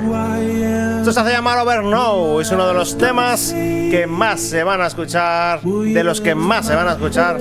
Esto 0.99 1.11
se 1.11 1.19
hace 1.19 1.33
llamar 1.33 1.59
Over 1.59 1.83
Now, 1.83 2.39
es 2.39 2.53
uno 2.53 2.69
de 2.69 2.75
los 2.75 2.97
temas 2.97 3.53
que 3.53 4.07
más 4.09 4.41
se 4.41 4.63
van 4.63 4.81
a 4.81 4.87
escuchar, 4.87 5.61
de 5.63 6.05
los 6.05 6.21
que 6.21 6.37
más 6.37 6.67
se 6.67 6.77
van 6.77 6.87
a 6.87 6.93
escuchar 6.93 7.37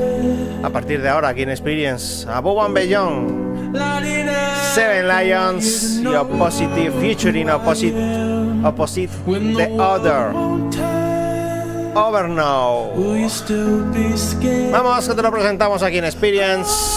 a 0.64 0.70
partir 0.72 1.04
de 1.04 1.10
ahora 1.10 1.28
aquí 1.28 1.44
en 1.44 1.52
Experience. 1.52 2.28
A 2.28 2.40
Bo 2.40 2.56
Bambellón, 2.56 3.74
Seven 4.74 5.08
Lions 5.08 6.00
y 6.02 6.08
Opposite 6.08 6.92
featuring 7.00 7.48
Opposite 7.52 8.34
opposite 8.66 9.10
the 9.26 9.70
other. 9.80 10.34
Over 11.96 12.28
now. 12.28 12.92
Vamos, 14.72 15.08
que 15.08 15.14
te 15.16 15.22
lo 15.22 15.32
presentamos 15.32 15.84
aquí 15.84 16.00
en 16.00 16.06
Experience. 16.06 16.93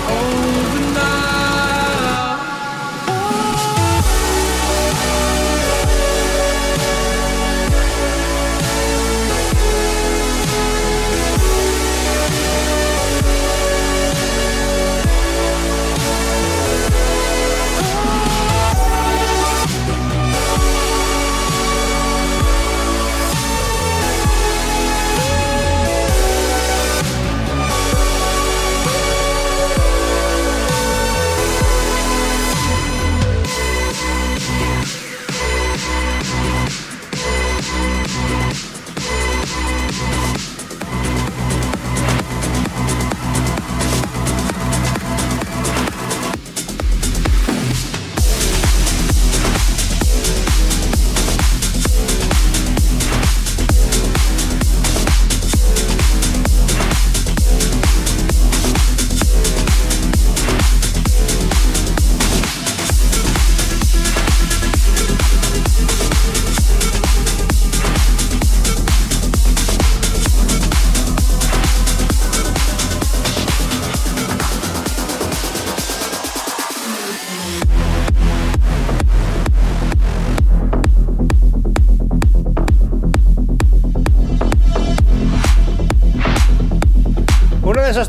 over 0.00 0.61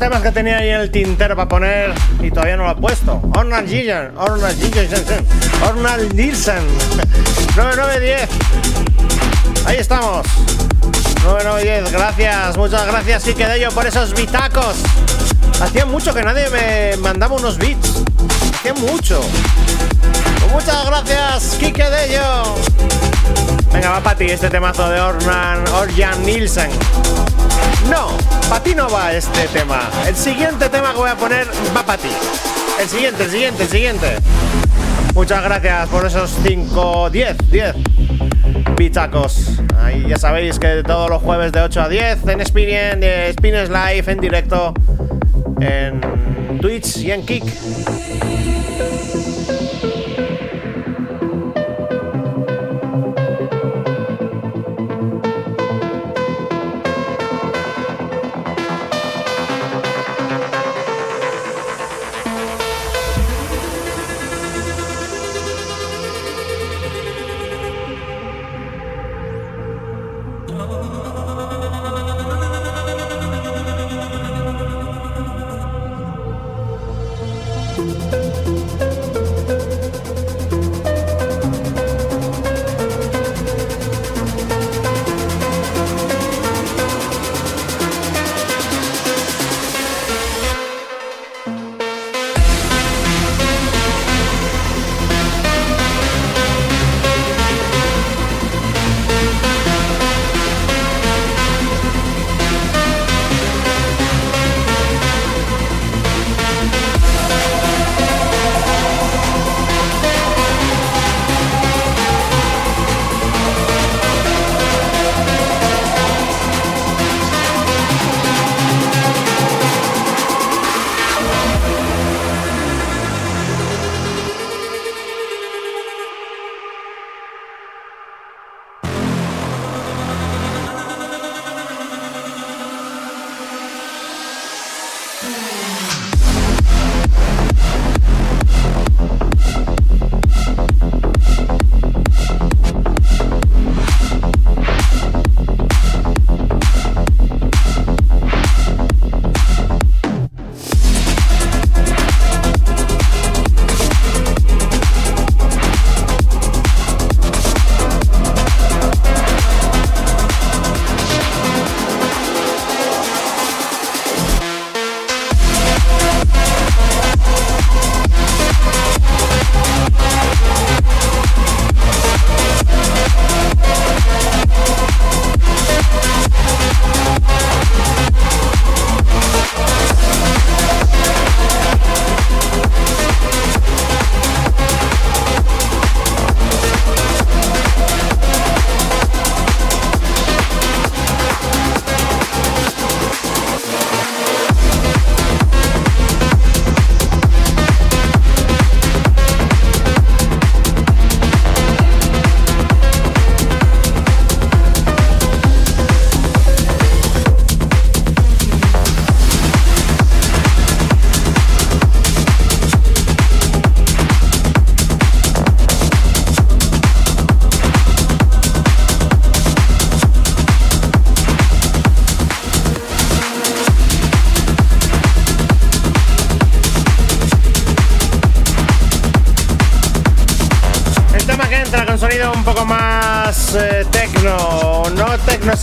temas 0.04 0.20
que 0.20 0.32
tenía 0.32 0.58
ahí 0.58 0.68
en 0.68 0.80
el 0.82 0.90
tintero 0.90 1.34
para 1.34 1.48
poner 1.48 1.94
y 2.20 2.30
todavía 2.30 2.58
no 2.58 2.64
lo 2.64 2.72
he 2.72 2.74
puesto. 2.74 3.22
Ornal 3.34 3.66
Gillian, 3.66 4.12
Ornal 4.18 4.54
Gillian, 4.54 4.86
Ornal 5.66 6.14
Nielsen. 6.14 6.58
9910. 7.56 8.28
Ahí 9.64 9.78
estamos. 9.78 10.26
9910. 11.24 11.90
Gracias, 11.90 12.56
muchas 12.58 12.86
gracias, 12.86 13.24
Kike 13.24 13.46
Dello, 13.46 13.70
por 13.70 13.86
esos 13.86 14.12
bitacos. 14.14 14.76
Hacía 15.62 15.86
mucho 15.86 16.12
que 16.12 16.22
nadie 16.22 16.50
me 16.50 16.98
mandaba 16.98 17.36
unos 17.36 17.56
beats. 17.56 18.02
Hacía 18.56 18.74
mucho. 18.74 19.22
Pues 20.38 20.52
muchas 20.52 20.84
gracias, 20.84 21.56
Kike 21.58 21.88
Dello. 21.88 22.56
Venga, 23.72 23.88
va 23.88 24.00
para 24.02 24.18
ti 24.18 24.26
este 24.26 24.50
temazo 24.50 24.86
de 24.90 25.00
Ornan, 25.00 25.66
Orjan 25.68 26.22
Nielsen. 26.26 26.68
No, 27.90 28.08
para 28.48 28.62
ti 28.62 28.74
no 28.74 28.88
va 28.88 29.12
este 29.12 29.46
tema. 29.48 29.90
El 30.06 30.16
siguiente 30.16 30.68
tema 30.68 30.92
que 30.92 30.98
voy 30.98 31.10
a 31.10 31.16
poner 31.16 31.46
va 31.76 31.84
para 31.84 32.00
ti. 32.00 32.08
El 32.80 32.88
siguiente, 32.88 33.24
el 33.24 33.30
siguiente, 33.30 33.62
el 33.62 33.68
siguiente. 33.68 34.06
Muchas 35.14 35.44
gracias 35.44 35.88
por 35.88 36.04
esos 36.06 36.34
5, 36.44 37.10
10, 37.10 37.36
10 37.50 37.74
bichacos. 38.76 39.60
Ahí 39.78 40.06
ya 40.08 40.16
sabéis 40.16 40.58
que 40.58 40.82
todos 40.82 41.08
los 41.08 41.22
jueves 41.22 41.52
de 41.52 41.60
8 41.60 41.82
a 41.82 41.88
10 41.88 42.26
en 42.26 42.40
Spin, 42.40 42.66
de 43.00 43.32
Spines 43.36 43.68
Live 43.68 44.04
en 44.06 44.20
directo 44.20 44.74
en 45.60 46.00
Twitch 46.60 46.96
y 46.98 47.12
en 47.12 47.24
Kick. 47.24 47.44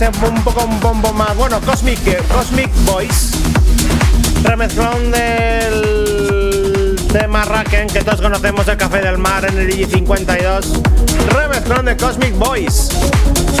un 0.26 0.42
poco 0.42 0.64
un 0.64 0.80
bombo 0.80 1.12
más, 1.12 1.36
bueno, 1.36 1.60
Cosmic, 1.60 1.98
eh, 2.06 2.18
Cosmic 2.32 2.70
Boys, 2.86 3.32
remezclón 4.42 5.10
del 5.10 6.96
tema 7.12 7.44
Raken 7.44 7.88
que 7.88 8.02
todos 8.02 8.22
conocemos 8.22 8.66
el 8.68 8.78
Café 8.78 9.02
del 9.02 9.18
Mar 9.18 9.44
en 9.44 9.58
el 9.58 9.68
I52, 9.68 10.80
remezclón 11.28 11.84
de 11.84 11.94
Cosmic 11.98 12.34
Boys. 12.38 12.88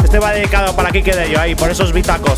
Este 0.02 0.18
va 0.18 0.32
dedicado 0.32 0.74
para 0.74 0.90
Kike 0.90 1.14
de 1.14 1.26
ello, 1.26 1.38
ahí, 1.38 1.54
por 1.54 1.70
esos 1.70 1.92
bitacos. 1.92 2.31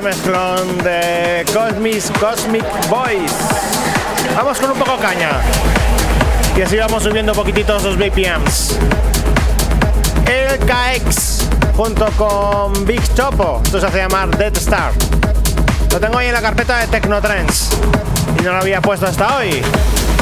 De 0.00 1.44
Cosmic, 1.52 2.18
Cosmic 2.18 2.64
Boys. 2.88 3.32
Vamos 4.34 4.58
con 4.58 4.70
un 4.70 4.78
poco 4.78 4.96
caña. 4.96 5.42
Y 6.56 6.62
así 6.62 6.78
vamos 6.78 7.02
subiendo 7.02 7.34
poquititos 7.34 7.82
los 7.82 7.98
BPMs. 7.98 8.78
El 10.24 10.58
KX 10.60 11.48
junto 11.76 12.06
con 12.12 12.86
Big 12.86 13.02
Chopo. 13.14 13.60
Esto 13.62 13.78
se 13.78 13.86
hace 13.86 13.98
llamar 13.98 14.34
Dead 14.38 14.56
Star. 14.56 14.92
Lo 15.92 16.00
tengo 16.00 16.16
ahí 16.16 16.28
en 16.28 16.32
la 16.32 16.40
carpeta 16.40 16.78
de 16.78 16.86
Technotrends. 16.86 17.76
Y 18.38 18.42
no 18.42 18.52
lo 18.52 18.58
había 18.58 18.80
puesto 18.80 19.04
hasta 19.06 19.36
hoy. 19.36 19.62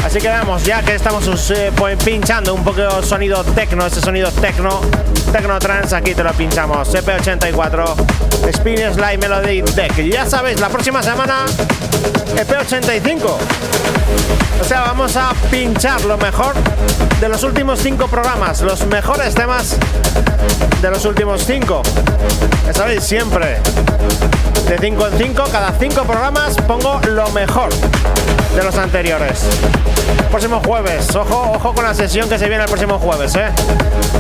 Así 0.05 0.19
que 0.19 0.29
vamos, 0.29 0.65
ya 0.65 0.83
que 0.83 0.97
estamos 0.97 1.51
eh, 1.51 1.71
pues, 1.77 2.03
pinchando 2.03 2.53
un 2.53 2.65
poco 2.65 3.01
sonido 3.03 3.45
tecno, 3.45 3.87
ese 3.87 4.01
sonido 4.01 4.31
tecno, 4.33 4.81
tecno 5.31 5.59
trans, 5.61 5.93
aquí 5.93 6.15
te 6.15 6.25
lo 6.25 6.33
pinchamos. 6.33 6.93
EP84, 6.95 7.95
Experience 8.49 8.99
Live 8.99 9.19
Melody 9.19 9.61
Deck. 9.61 9.95
ya 10.11 10.25
sabéis, 10.25 10.59
la 10.59 10.69
próxima 10.69 11.03
semana, 11.03 11.45
EP85. 12.35 13.37
O 14.61 14.65
sea, 14.65 14.81
vamos 14.81 15.16
a 15.16 15.35
pinchar 15.51 16.03
lo 16.05 16.16
mejor 16.16 16.55
de 17.20 17.29
los 17.29 17.43
últimos 17.43 17.81
cinco 17.81 18.09
programas, 18.09 18.62
los 18.62 18.87
mejores 18.87 19.35
temas 19.35 19.77
de 20.81 20.91
los 20.91 21.05
últimos 21.05 21.45
cinco. 21.45 21.83
Ya 22.66 22.73
sabéis, 22.73 23.05
siempre 23.05 23.59
de 24.69 24.77
5 24.79 25.07
en 25.07 25.19
5, 25.19 25.45
cada 25.51 25.73
5 25.73 26.03
programas 26.05 26.55
pongo 26.66 27.01
lo 27.09 27.31
mejor 27.31 27.70
de 28.55 28.62
los 28.62 28.77
anteriores. 28.77 29.45
Próximo 30.31 30.61
jueves, 30.65 31.15
ojo, 31.17 31.53
ojo 31.55 31.75
con 31.75 31.85
la 31.85 31.95
sesión 31.95 32.29
que 32.29 32.39
se 32.39 32.49
viene 32.49 32.63
el 32.65 32.69
próximo 32.69 32.99
jueves, 32.99 33.35
¿eh? 33.35 33.49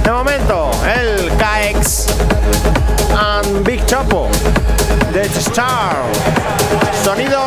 De 0.02 0.10
momento, 0.10 0.70
el 0.84 1.30
KX 1.32 2.06
and 3.16 3.64
Big 3.64 3.84
Chapo 3.86 4.28
de 5.12 5.22
Star. 5.22 5.96
Sonido 7.04 7.40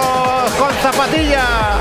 con 0.57 0.73
zapatilla. 0.81 1.79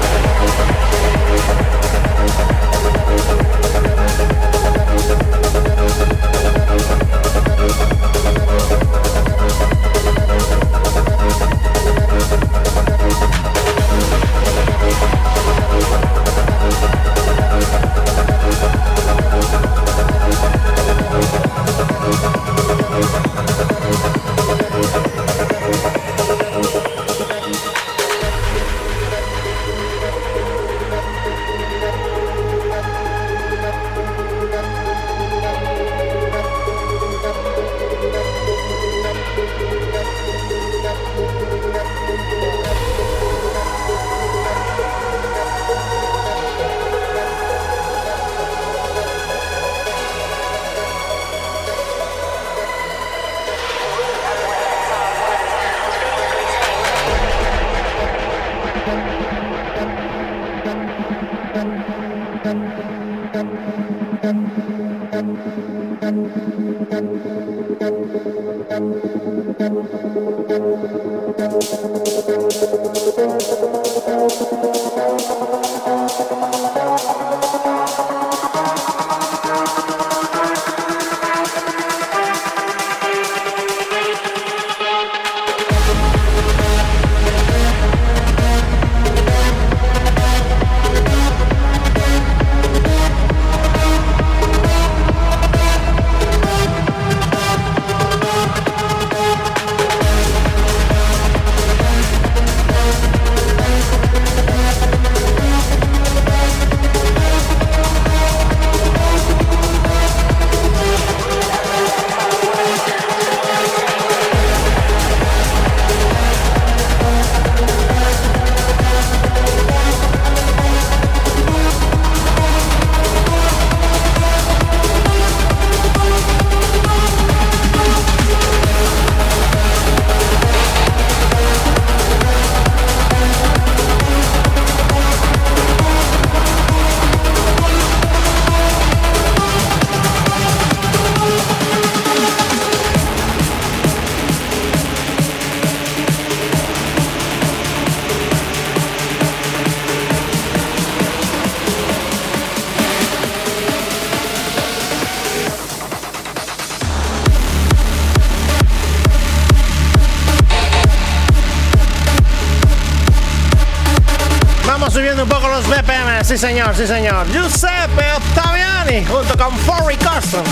Sí 166.80 166.86
señor. 166.86 167.26
Giuseppe 167.30 168.10
Ottaviani 168.16 169.04
junto 169.04 169.36
con 169.36 169.54
Furry 169.58 169.96
Custom. 169.96 170.42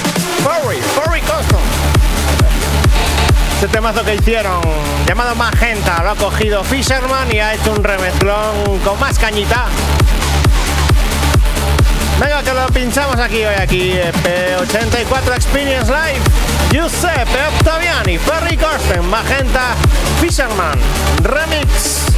Furry, 0.43 0.77
Furry 0.95 1.21
Custom. 1.23 1.61
Este 3.55 3.69
temazo 3.69 4.05
que 4.05 4.17
hicieron, 4.17 4.61
llamado 5.07 5.35
Magenta, 5.37 6.03
lo 6.03 6.11
ha 6.11 6.17
cogido 6.17 6.63
Fisherman 6.65 7.35
y 7.35 7.39
ha 7.39 7.55
hecho 7.55 7.73
un 7.73 7.83
remezclón 7.83 8.79
con 8.85 9.01
más 9.01 9.19
cañita. 9.19 9.67
Venga, 12.21 12.43
que 12.43 12.53
lo 12.53 12.67
pinchamos 12.67 13.19
aquí 13.19 13.45
hoy, 13.45 13.55
aquí, 13.55 13.93
P84 14.23 15.35
Experience 15.35 15.91
Live. 15.91 16.21
Giuseppe 16.71 17.39
Ottaviani, 17.59 18.19
Ferry 18.19 18.59
Corsten, 18.59 19.09
Magenta, 19.09 19.75
Fisherman, 20.21 20.79
Remix. 21.23 22.09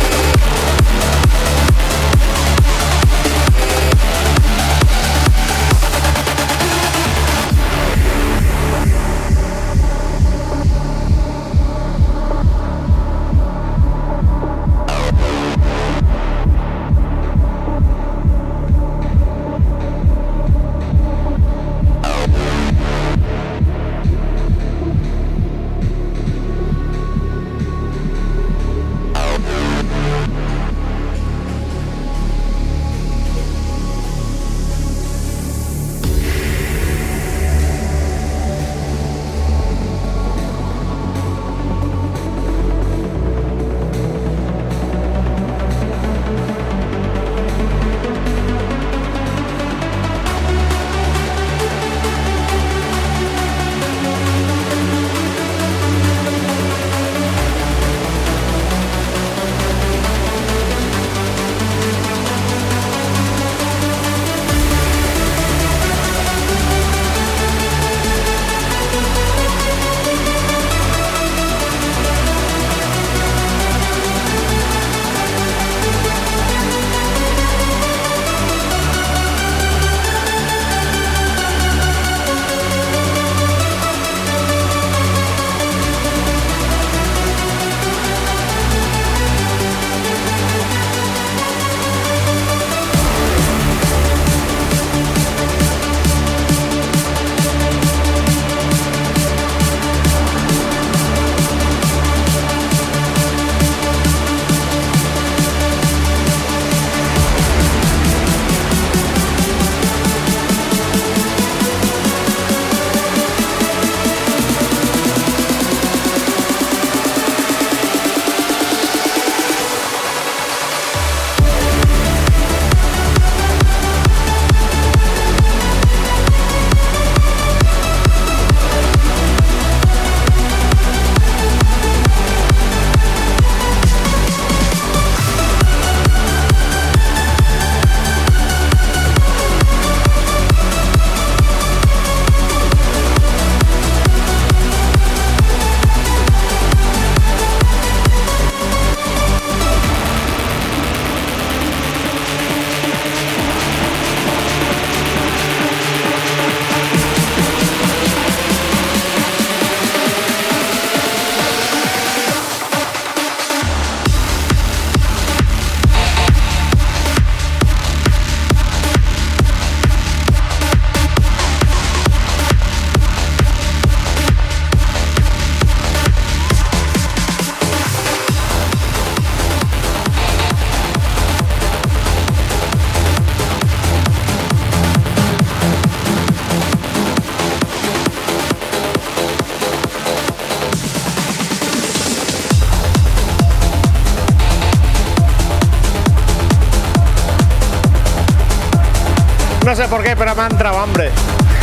Sé 199.81 199.89
por 199.89 200.03
qué, 200.03 200.15
pero 200.15 200.35
me 200.35 200.43
ha 200.43 200.47
entrado 200.47 200.79
hambre. 200.79 201.11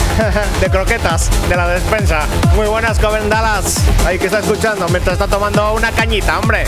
de 0.62 0.70
croquetas 0.72 1.30
de 1.48 1.56
la 1.56 1.68
despensa. 1.68 2.22
Muy 2.56 2.66
buenas, 2.66 2.98
Coven 2.98 3.30
Dallas. 3.30 3.78
Ahí 4.08 4.18
que 4.18 4.26
está 4.26 4.40
escuchando 4.40 4.88
mientras 4.90 5.14
está 5.14 5.28
tomando 5.28 5.74
una 5.74 5.92
cañita, 5.92 6.40
hombre. 6.40 6.64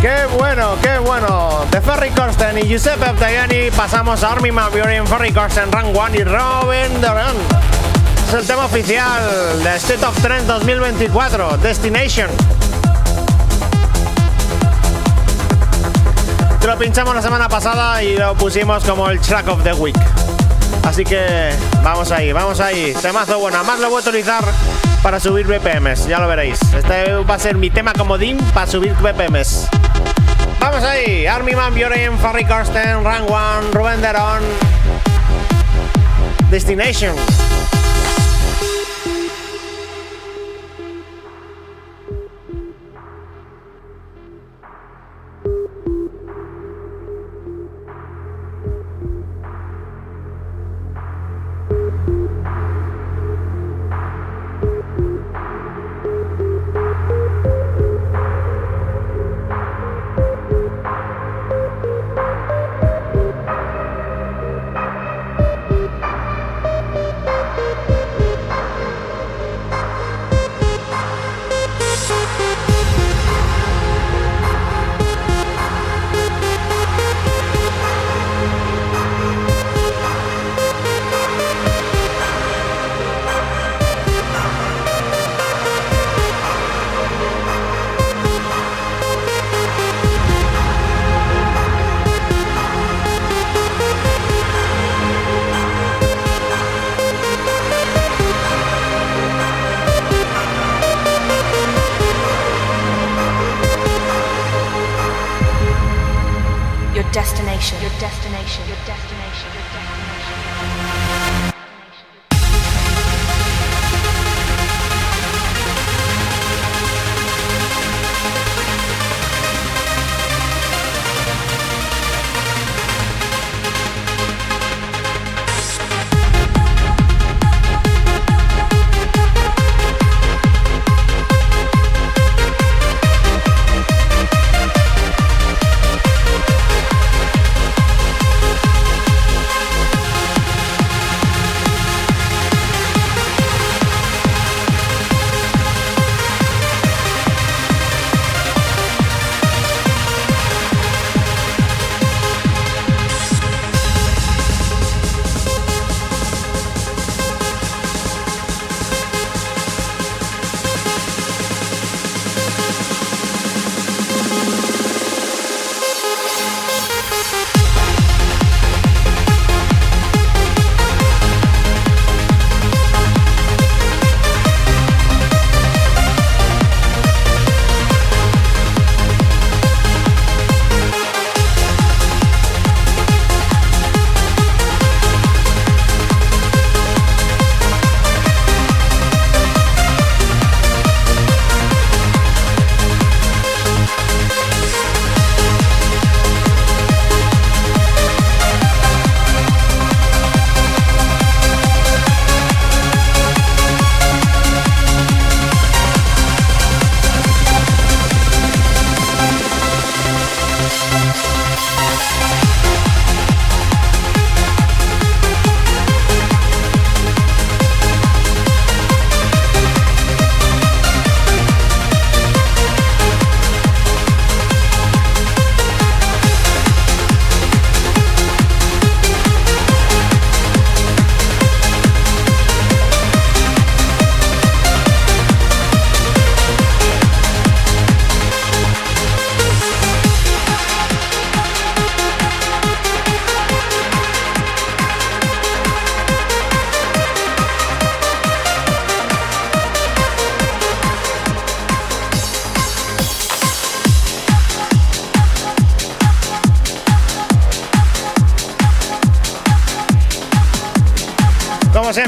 Qué 0.00 0.26
bueno, 0.38 0.76
qué 0.80 0.98
bueno. 0.98 1.66
De 1.72 1.80
Ferry 1.80 2.10
Corsten 2.10 2.58
y 2.58 2.62
Giuseppe 2.62 3.06
Abdayani 3.06 3.72
pasamos 3.72 4.22
a 4.22 4.30
Army 4.30 4.52
Maviori 4.52 4.94
en 4.94 5.06
Ferry 5.08 5.32
Corsten, 5.32 5.72
Run 5.72 5.96
One 5.96 6.18
y 6.18 6.22
Robin 6.22 7.00
Duran. 7.00 7.34
Es 8.28 8.34
el 8.34 8.46
tema 8.46 8.66
oficial 8.66 9.20
de 9.64 9.76
State 9.76 10.04
of 10.04 10.16
Trend 10.22 10.46
2024, 10.46 11.56
Destination. 11.56 12.30
Pinchamos 16.82 17.14
la 17.14 17.22
semana 17.22 17.48
pasada 17.48 18.02
y 18.02 18.16
lo 18.16 18.34
pusimos 18.34 18.82
como 18.82 19.08
el 19.08 19.20
track 19.20 19.46
of 19.46 19.62
the 19.62 19.72
week. 19.72 19.96
Así 20.82 21.04
que 21.04 21.50
vamos 21.80 22.10
ahí, 22.10 22.32
vamos 22.32 22.58
ahí. 22.58 22.92
Temazo 23.00 23.38
bueno. 23.38 23.58
Además 23.58 23.78
lo 23.78 23.88
voy 23.88 24.02
a 24.02 24.08
utilizar 24.08 24.42
para 25.00 25.20
subir 25.20 25.46
BPMs, 25.46 26.08
ya 26.08 26.18
lo 26.18 26.26
veréis. 26.26 26.58
Este 26.74 27.14
va 27.14 27.36
a 27.36 27.38
ser 27.38 27.54
mi 27.54 27.70
tema 27.70 27.92
comodín 27.92 28.36
para 28.52 28.66
subir 28.66 28.94
BPMs. 28.94 29.68
Vamos 30.58 30.82
ahí. 30.82 31.24
Army 31.24 31.54
Man, 31.54 31.72
Bjorn, 31.72 32.18
Farry 32.18 32.44
Karsten, 32.44 33.04
Rang 33.04 33.30
One, 33.30 33.70
Rubén 33.72 34.00
Derón. 34.00 34.42
Destination. 36.50 37.14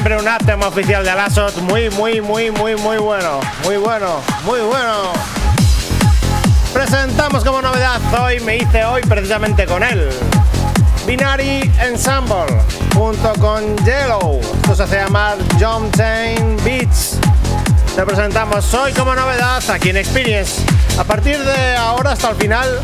Siempre, 0.05 0.17
un 0.19 0.47
tema 0.47 0.69
oficial 0.69 1.03
de 1.03 1.11
Alasot. 1.11 1.57
Muy, 1.63 1.89
muy, 1.91 2.21
muy, 2.21 2.51
muy, 2.51 2.77
muy 2.77 2.97
bueno. 2.99 3.41
Muy 3.65 3.77
bueno, 3.79 4.21
muy 4.45 4.61
bueno. 4.61 5.13
Presentamos 6.75 7.43
como 7.43 7.63
novedad 7.63 8.01
hoy, 8.21 8.39
me 8.41 8.59
hice 8.59 8.85
hoy 8.85 9.01
precisamente 9.03 9.65
con 9.65 9.83
él. 9.83 10.11
Binary 11.07 11.71
Ensemble, 11.81 12.47
junto 12.95 13.33
con 13.35 13.77
Yellow. 13.79 14.41
Esto 14.43 14.77
se 14.77 14.83
hace 14.83 14.97
llamar 14.97 15.39
John 15.59 15.91
Chain 15.93 16.57
Beats. 16.65 17.19
Te 17.97 18.05
presentamos 18.05 18.75
hoy 18.75 18.93
como 18.93 19.15
novedad 19.15 19.63
aquí 19.71 19.91
en 19.91 19.97
Experience. 19.97 20.61
A 20.99 21.05
partir 21.05 21.39
de 21.39 21.77
ahora 21.77 22.13
hasta 22.13 22.31
el 22.31 22.37
final, 22.37 22.79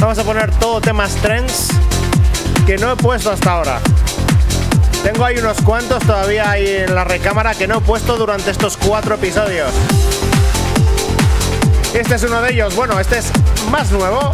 vamos 0.00 0.18
a 0.18 0.24
poner 0.24 0.50
todo 0.52 0.80
temas 0.80 1.14
trends 1.16 1.68
que 2.66 2.76
no 2.78 2.90
he 2.90 2.96
puesto 2.96 3.30
hasta 3.30 3.52
ahora. 3.52 3.80
Tengo 5.04 5.22
ahí 5.22 5.36
unos 5.36 5.60
cuantos 5.60 6.02
todavía 6.02 6.50
ahí 6.50 6.66
en 6.66 6.94
la 6.94 7.04
recámara 7.04 7.54
que 7.54 7.66
no 7.66 7.76
he 7.76 7.80
puesto 7.82 8.16
durante 8.16 8.50
estos 8.50 8.78
cuatro 8.78 9.16
episodios. 9.16 9.70
Este 11.92 12.14
es 12.14 12.22
uno 12.24 12.40
de 12.40 12.54
ellos. 12.54 12.74
Bueno, 12.74 12.98
este 12.98 13.18
es 13.18 13.26
más 13.70 13.90
nuevo. 13.92 14.32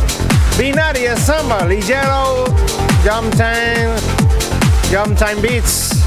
Binary 0.56 1.06
y 1.06 1.80
Yellow 1.82 2.44
Jump 3.04 3.34
Time 3.34 3.96
Jump 4.92 5.18
Time 5.18 5.42
Beats. 5.42 6.04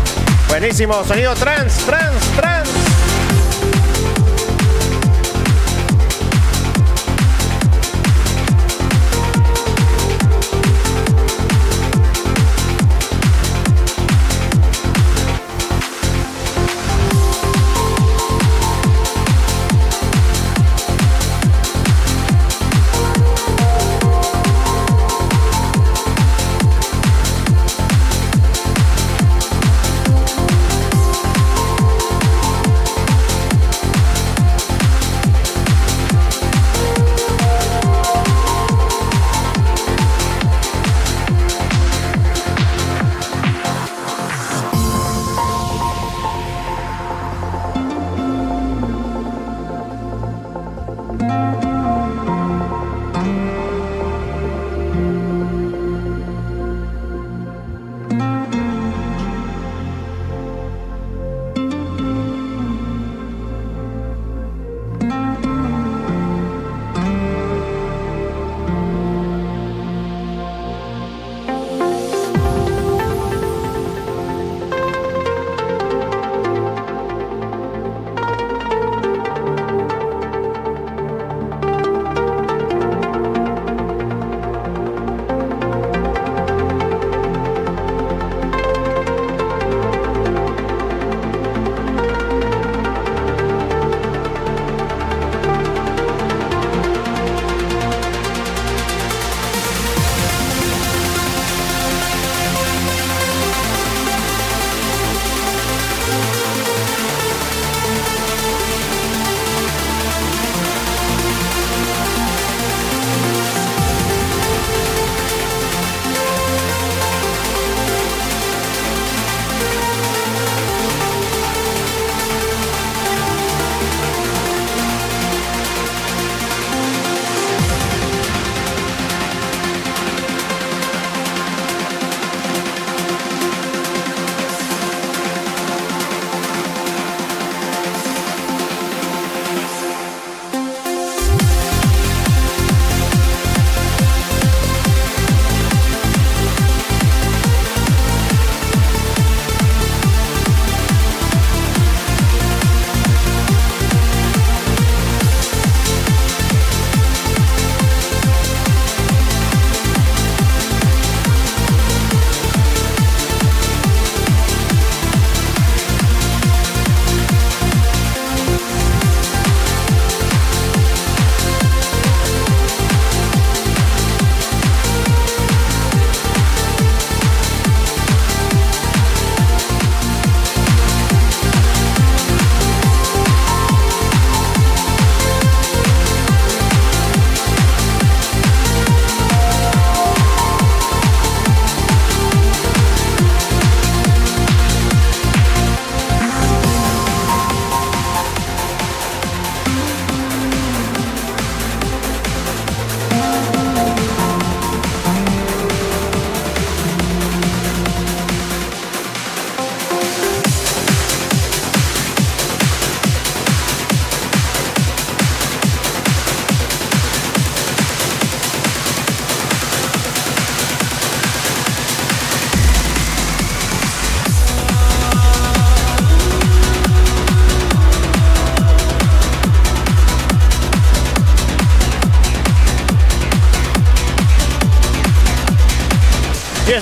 Buenísimo, 0.47 1.03
sonido 1.03 1.33
trans, 1.35 1.75
trans, 1.85 2.21
trans. 2.37 2.72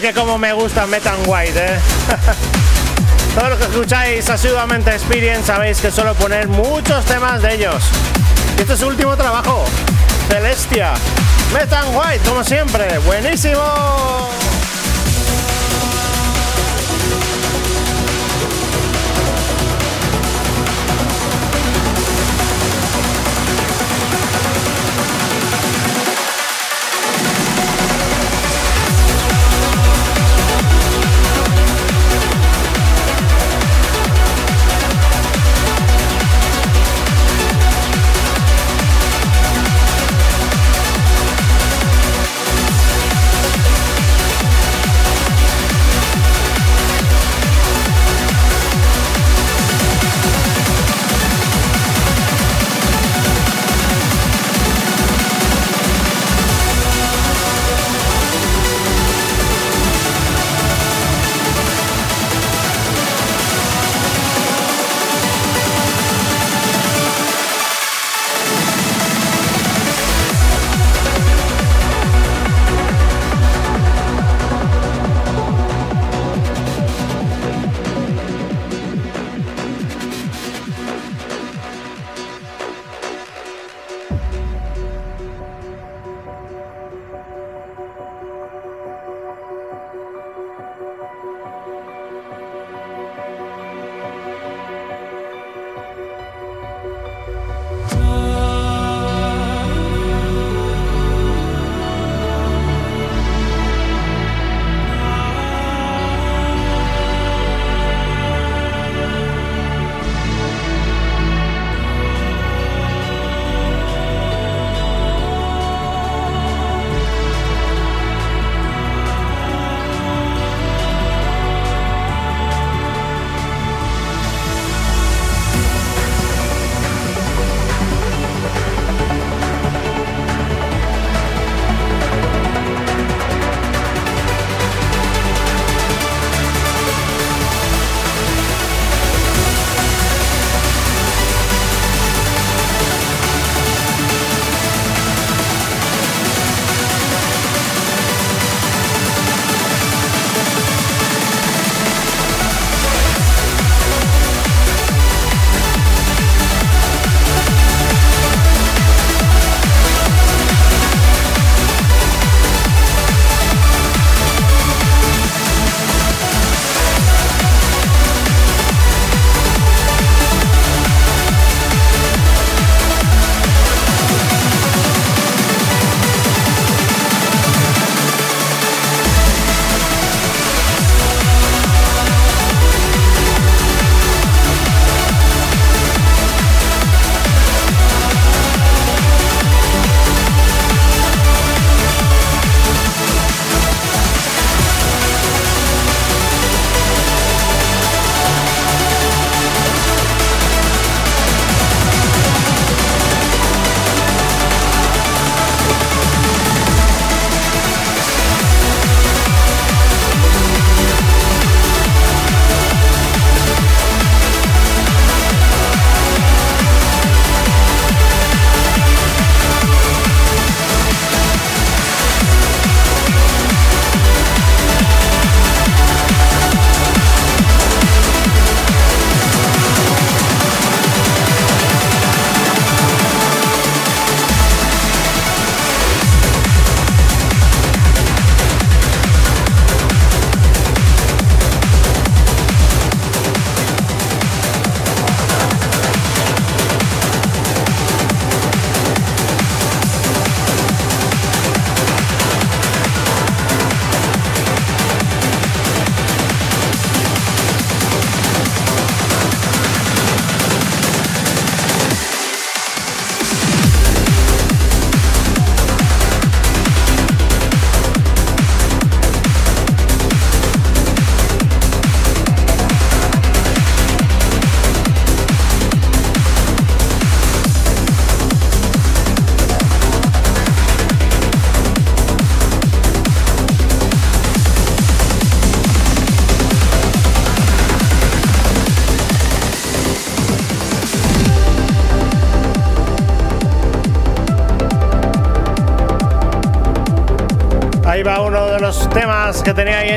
Que 0.01 0.13
como 0.13 0.37
me 0.39 0.51
gusta 0.51 0.87
Metan 0.87 1.19
White, 1.27 1.53
¿eh? 1.55 1.79
Todos 3.35 3.49
los 3.49 3.59
que 3.59 3.65
escucháis 3.65 4.29
asiduamente 4.29 4.89
Experience 4.91 5.45
sabéis 5.45 5.79
que 5.79 5.91
suelo 5.91 6.15
poner 6.15 6.47
muchos 6.47 7.05
temas 7.05 7.41
de 7.41 7.53
ellos. 7.53 7.83
Y 8.57 8.61
este 8.61 8.73
es 8.73 8.79
su 8.79 8.87
último 8.87 9.15
trabajo, 9.15 9.63
Celestia. 10.27 10.93
Metan 11.53 11.95
White, 11.95 12.27
como 12.27 12.43
siempre, 12.43 12.97
buenísimo. 12.99 14.40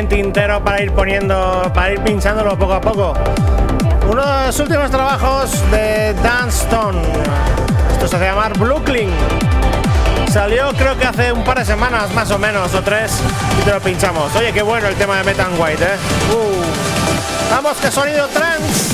Tintero 0.09 0.63
para 0.63 0.83
ir 0.83 0.93
poniendo, 0.93 1.71
para 1.75 1.93
ir 1.93 2.01
pinchándolo 2.01 2.57
poco 2.59 2.75
a 2.75 2.81
poco. 2.81 3.15
Uno 4.09 4.25
de 4.25 4.47
los 4.47 4.61
últimos 4.61 4.91
trabajos 4.91 5.71
de 5.71 6.15
Dan 6.23 6.49
Stone. 6.49 7.03
Esto 7.93 8.09
se 8.09 8.17
hace 8.17 8.25
llamar 8.27 8.59
Brooklyn. 8.59 9.11
Salió 10.33 10.73
creo 10.73 10.99
que 10.99 11.07
hace 11.07 11.33
un 11.33 11.45
par 11.45 11.59
de 11.59 11.65
semanas 11.65 12.13
más 12.13 12.31
o 12.31 12.39
menos, 12.39 12.75
o 12.75 12.83
tres, 12.83 13.21
y 13.61 13.65
te 13.65 13.73
lo 13.73 13.81
pinchamos. 13.81 14.35
Oye, 14.37 14.53
qué 14.53 14.63
bueno 14.63 14.89
el 14.89 14.95
tema 14.97 15.19
de 15.19 15.25
Metan 15.25 15.53
White, 15.59 15.85
¿eh? 15.85 15.97
Uh. 16.33 17.55
Vamos, 17.55 17.77
que 17.79 17.91
sonido 17.91 18.27
trans. 18.29 18.94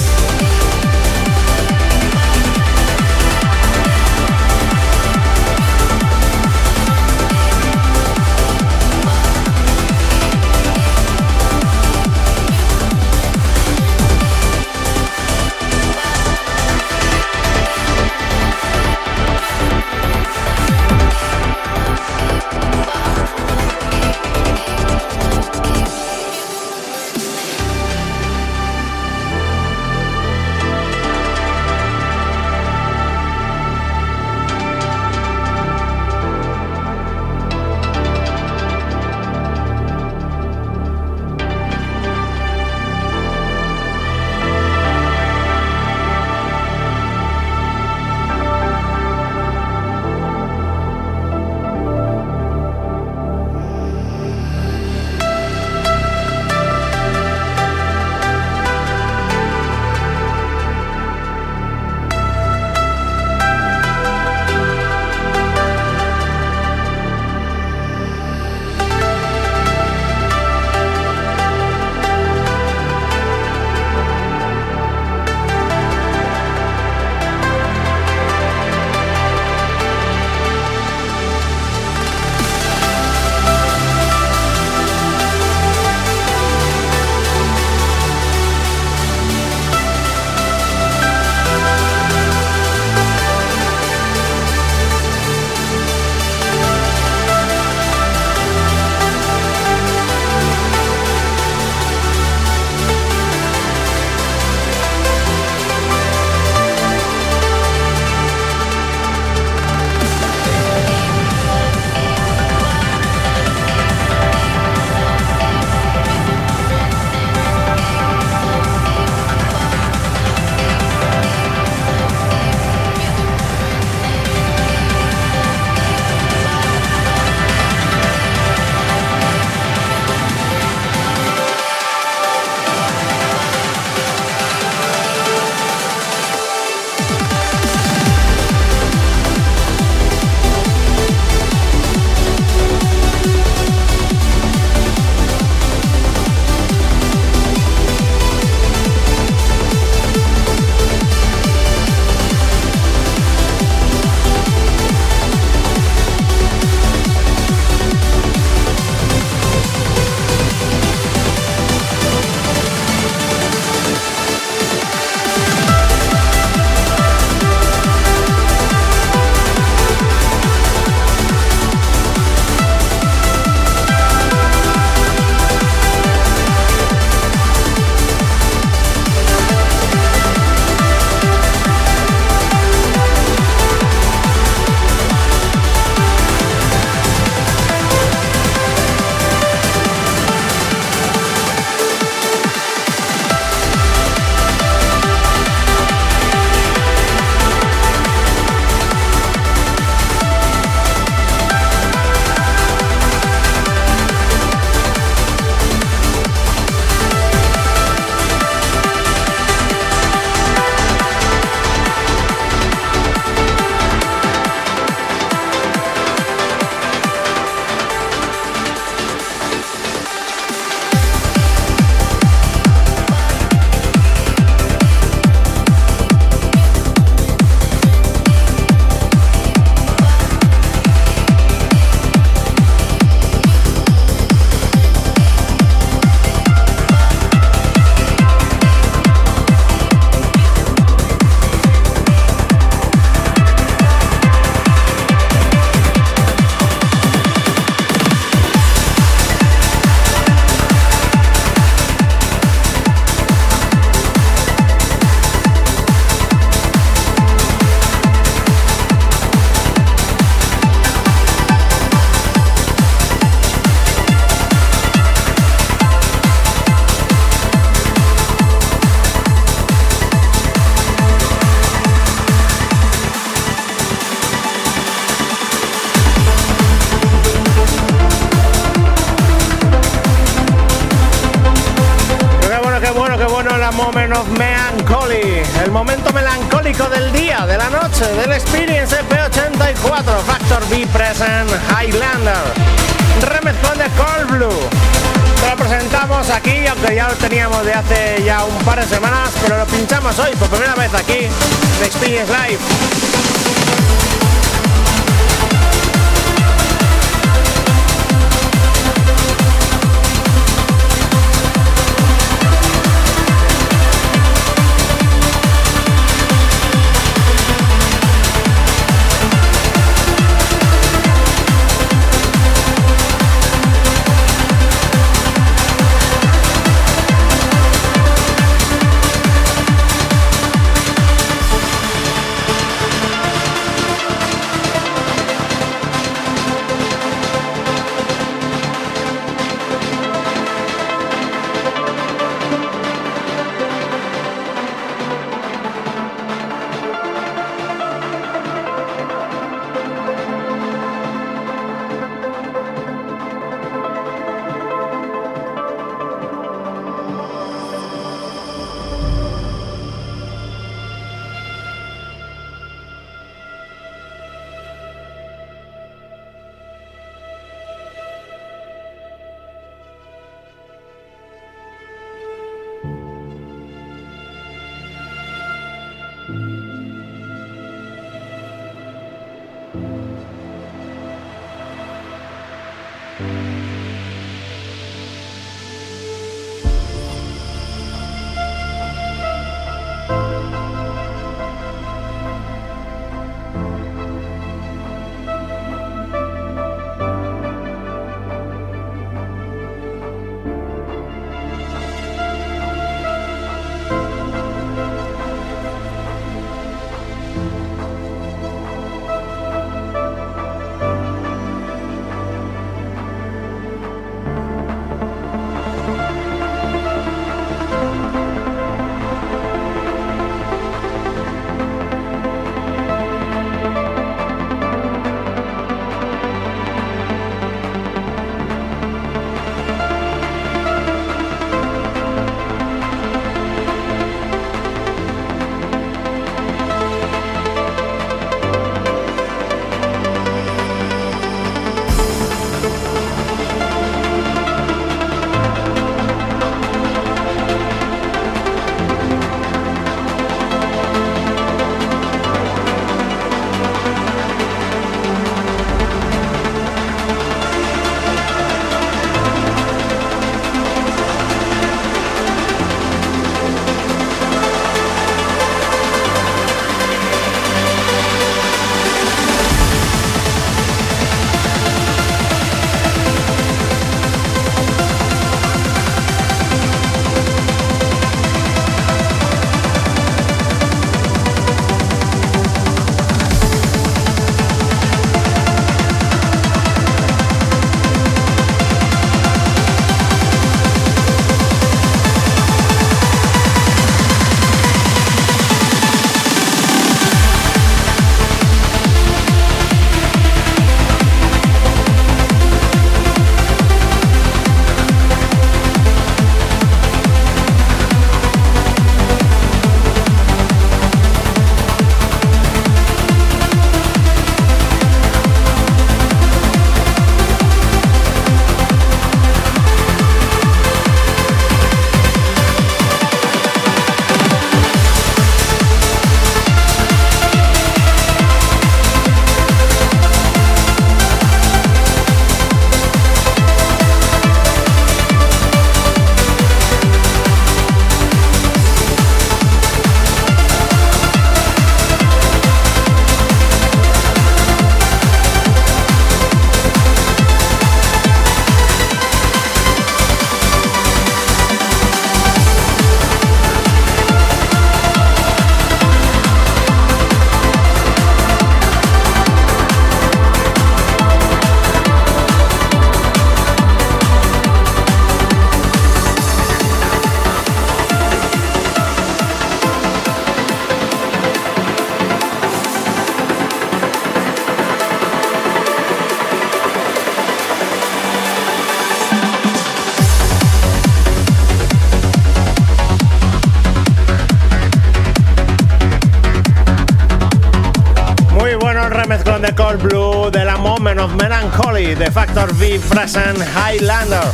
Present 592.89 593.39
Highlander. 593.39 594.33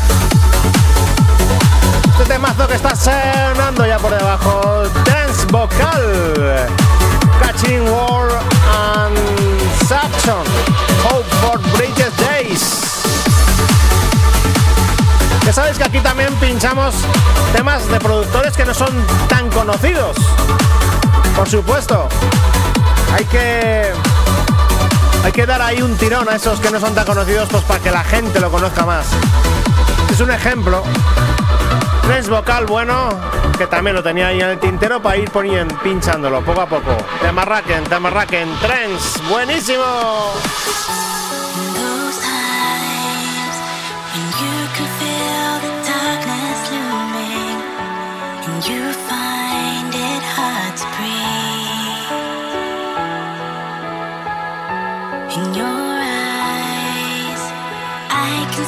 Este 2.11 2.25
temazo 2.25 2.67
que 2.67 2.75
está 2.75 2.95
sonando 2.95 3.87
ya 3.87 3.99
por 3.99 4.11
debajo, 4.11 4.83
Dance 5.05 5.47
Vocal, 5.51 6.67
Catching 7.41 7.89
War 7.89 8.29
and 8.75 9.17
Saxon, 9.87 10.45
Hope 11.05 11.29
for 11.41 11.61
Bridges 11.77 12.17
Days. 12.17 12.63
Ya 15.45 15.53
sabéis 15.53 15.79
que 15.79 15.85
aquí 15.85 16.01
también 16.01 16.35
pinchamos 16.37 16.95
temas 17.55 17.89
de 17.91 17.99
productores 18.01 18.57
que 18.57 18.65
no 18.65 18.75
son 18.75 18.91
tan 19.29 19.49
conocidos. 19.51 20.17
Por 21.37 21.49
supuesto, 21.49 22.09
hay 23.15 23.25
que 23.27 23.93
hay 25.27 25.33
que 25.33 25.45
dar 25.45 25.61
ahí 25.61 25.83
un 25.83 25.97
tirón 25.97 26.29
a 26.29 26.37
esos 26.37 26.61
que 26.61 26.71
no 26.71 26.79
son 26.79 26.95
tan 26.95 27.05
conocidos 27.05 27.49
pues 27.51 27.65
para 27.65 27.81
que 27.81 27.91
la 27.91 28.05
gente 28.05 28.39
lo 28.39 28.49
conozca 28.49 28.87
más. 28.87 29.09
Es 30.09 30.21
un 30.21 30.31
ejemplo. 30.31 30.85
Trens 32.03 32.29
vocal 32.29 32.65
bueno, 32.67 33.09
que 33.59 33.67
también 33.67 33.97
lo 33.97 34.05
tenía 34.05 34.29
ahí 34.29 34.41
en 34.41 34.51
el 34.51 34.61
tintero 34.61 35.03
para 35.03 35.17
ir 35.17 35.29
poniendo, 35.33 35.77
pinchándolo 35.83 36.43
poco 36.43 36.61
a 36.61 36.67
poco. 36.67 36.97
Temarraquen, 37.23 37.83
Temarraquen, 37.85 38.49
Trens, 38.61 39.21
buenísimo. 39.29 39.83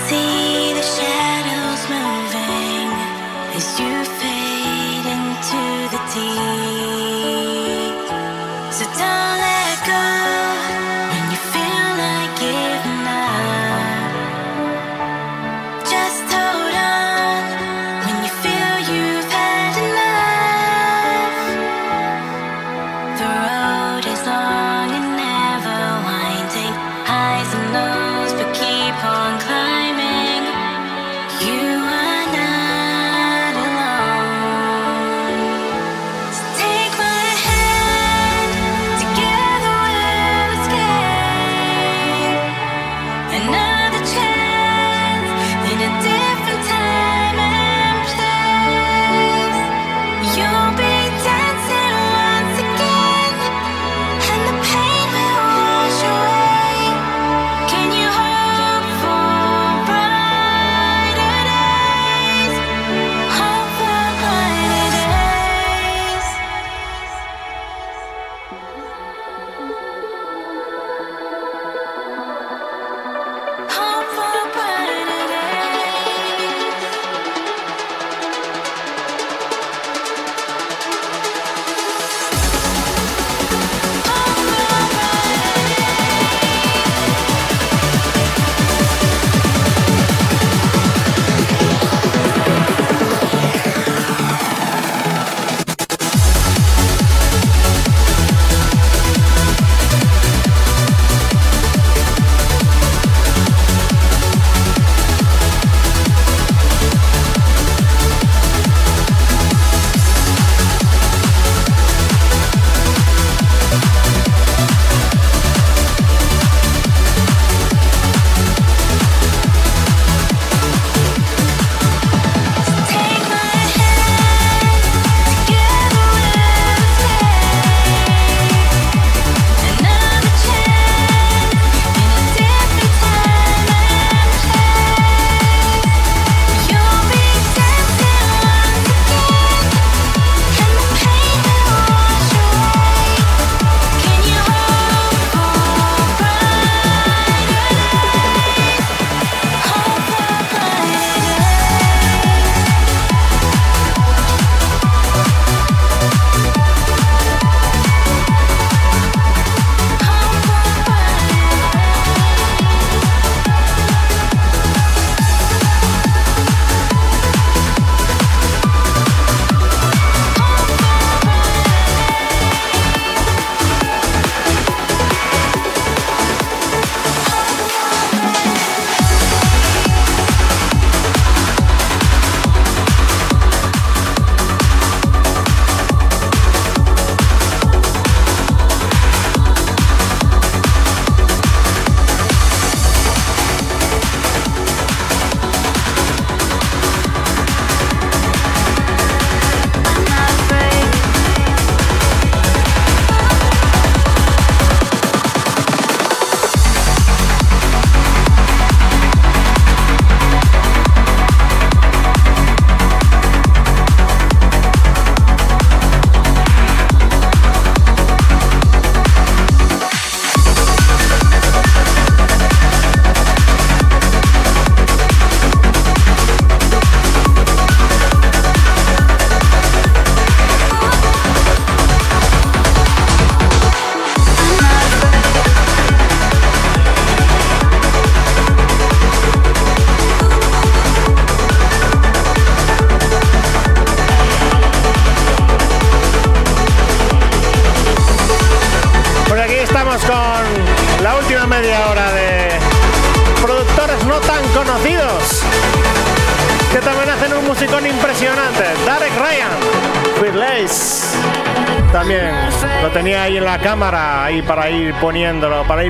See 0.09 0.38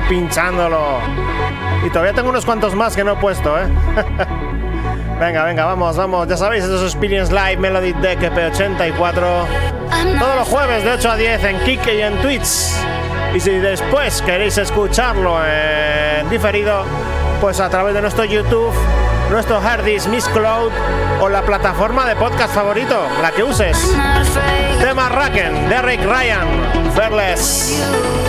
pinchándolo. 0.09 0.99
Y 1.85 1.89
todavía 1.89 2.13
tengo 2.13 2.29
unos 2.29 2.43
cuantos 2.43 2.75
más 2.75 2.95
que 2.95 3.03
no 3.03 3.13
he 3.13 3.15
puesto, 3.15 3.57
¿eh? 3.57 3.67
venga, 5.19 5.45
venga, 5.45 5.65
vamos, 5.65 5.95
vamos. 5.95 6.27
Ya 6.27 6.35
sabéis, 6.35 6.65
esos 6.65 6.83
Experience 6.83 7.31
Live 7.31 7.57
Melody 7.57 7.93
Deck 7.93 8.19
EP84. 8.19 9.45
Todos 10.19 10.35
los 10.35 10.47
jueves 10.47 10.83
de 10.83 10.91
8 10.91 11.11
a 11.11 11.15
10 11.15 11.43
en 11.45 11.59
Kike 11.59 11.95
y 11.95 12.01
en 12.01 12.21
Twitch. 12.21 12.71
Y 13.33 13.39
si 13.39 13.51
después 13.51 14.21
queréis 14.23 14.57
escucharlo 14.57 15.37
diferido, 16.29 16.83
pues 17.39 17.59
a 17.59 17.69
través 17.69 17.93
de 17.93 18.01
nuestro 18.01 18.25
YouTube, 18.25 18.73
nuestro 19.29 19.61
Harddisk 19.61 20.07
Miss 20.07 20.27
Cloud 20.29 20.71
o 21.21 21.29
la 21.29 21.43
plataforma 21.43 22.05
de 22.07 22.15
podcast 22.15 22.53
favorito, 22.53 22.99
la 23.21 23.31
que 23.31 23.43
uses. 23.43 23.77
Tema 24.81 25.09
Raken, 25.09 25.69
Derek 25.69 26.03
Ryan, 26.03 26.47
Fearless. 26.95 28.28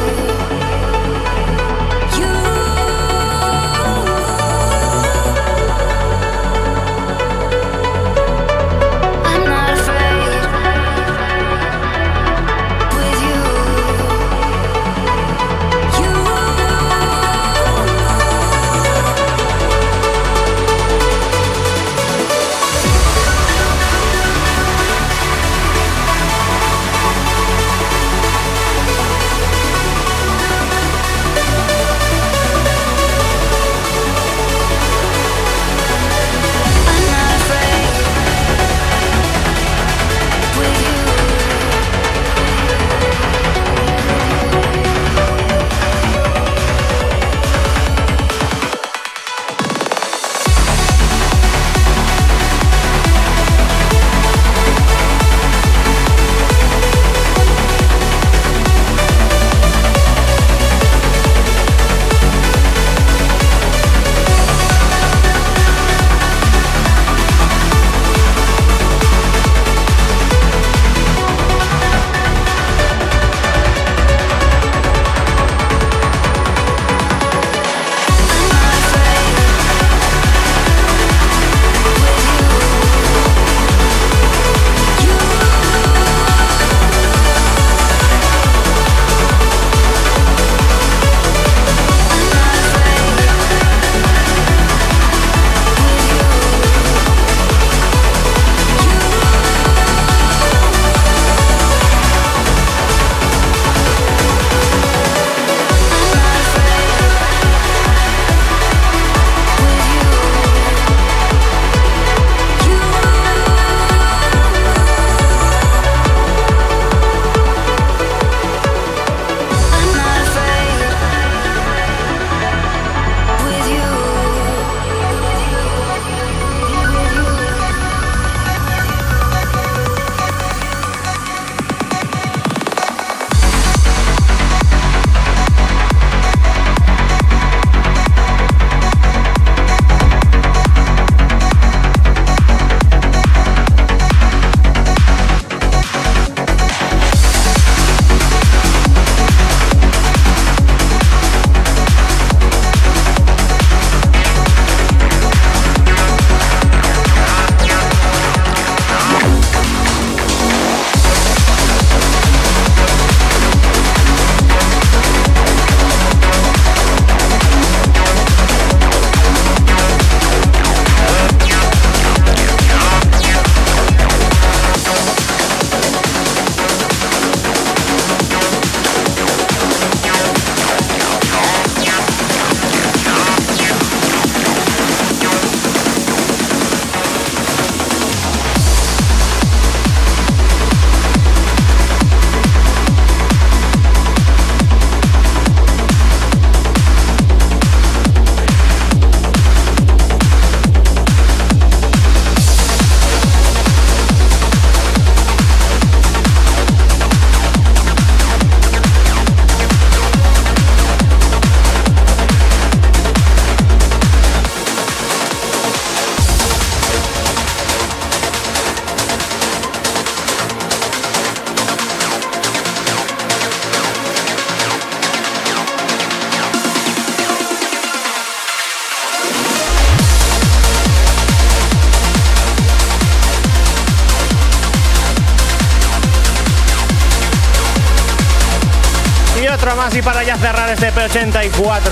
Este 241.04 241.24
P84. 241.24 241.82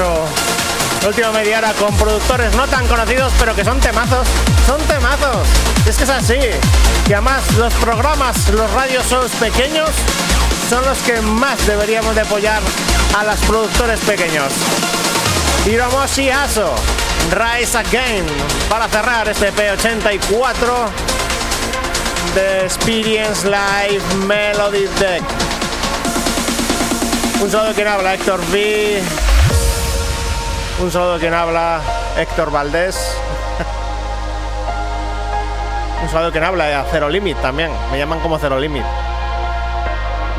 La 1.03 1.09
última 1.09 1.31
media 1.31 1.59
hora 1.59 1.73
con 1.73 1.97
productores 1.97 2.55
no 2.55 2.67
tan 2.67 2.87
conocidos, 2.87 3.33
pero 3.39 3.55
que 3.55 3.65
son 3.65 3.81
temazos. 3.81 4.27
Son 4.67 4.81
temazos. 4.83 5.49
Es 5.87 5.97
que 5.97 6.05
es 6.05 6.11
así. 6.11 6.39
Y 7.09 7.13
además 7.13 7.43
los 7.57 7.73
programas, 7.75 8.49
los 8.51 8.71
radios 8.73 9.07
shows 9.09 9.31
pequeños, 9.33 9.91
son 10.69 10.85
los 10.85 10.99
que 10.99 11.21
más 11.23 11.67
deberíamos 11.67 12.15
de 12.15 12.23
apoyar 12.23 12.61
a 13.19 13.25
los 13.25 13.37
productores 13.41 14.01
pequeños. 14.01 14.53
Hiromoshi 15.65 16.29
Aso, 16.31 16.75
Rise 17.31 17.79
Again, 17.79 18.27
para 18.69 18.89
cerrar 18.89 19.29
este 19.29 19.53
P84 19.53 20.91
The 22.35 22.65
Experience 22.65 23.49
Live 23.49 24.03
Melody 24.27 24.87
Deck. 24.99 25.38
Un 27.41 27.49
saludo 27.49 27.73
quien 27.73 27.87
habla, 27.87 28.15
Héctor 28.15 28.41
V. 28.51 29.01
Un 30.81 30.91
saludo 30.91 31.19
quien 31.19 31.33
habla, 31.33 31.81
Héctor 32.17 32.51
Valdés. 32.51 32.97
Un 36.03 36.09
saludo 36.09 36.33
quien 36.33 36.43
habla, 36.43 36.85
Cero 36.91 37.09
Limit 37.09 37.37
también. 37.39 37.71
Me 37.93 37.99
llaman 37.99 38.19
como 38.21 38.39
Cero 38.39 38.59
Limit. 38.59 38.83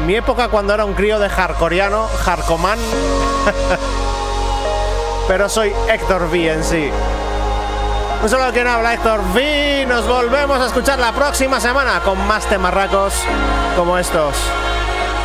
Mi 0.06 0.16
época 0.16 0.50
cuando 0.50 0.74
era 0.74 0.84
un 0.84 0.94
crío 0.94 1.20
de 1.20 1.30
hardcoreano, 1.30 2.08
hardcoman. 2.08 2.80
Pero 5.28 5.48
soy 5.48 5.74
Héctor 5.88 6.24
V 6.24 6.52
en 6.52 6.64
sí. 6.66 6.92
Un 8.22 8.30
saludo 8.30 8.52
quien 8.52 8.68
habla, 8.68 8.94
Héctor 8.94 9.22
V. 9.34 9.86
Nos 9.88 10.06
volvemos 10.06 10.60
a 10.60 10.66
escuchar 10.66 11.00
la 11.00 11.14
próxima 11.14 11.62
semana 11.62 12.02
con 12.02 12.28
más 12.28 12.46
temarracos 12.48 13.14
como 13.78 13.98
estos. 13.98 14.36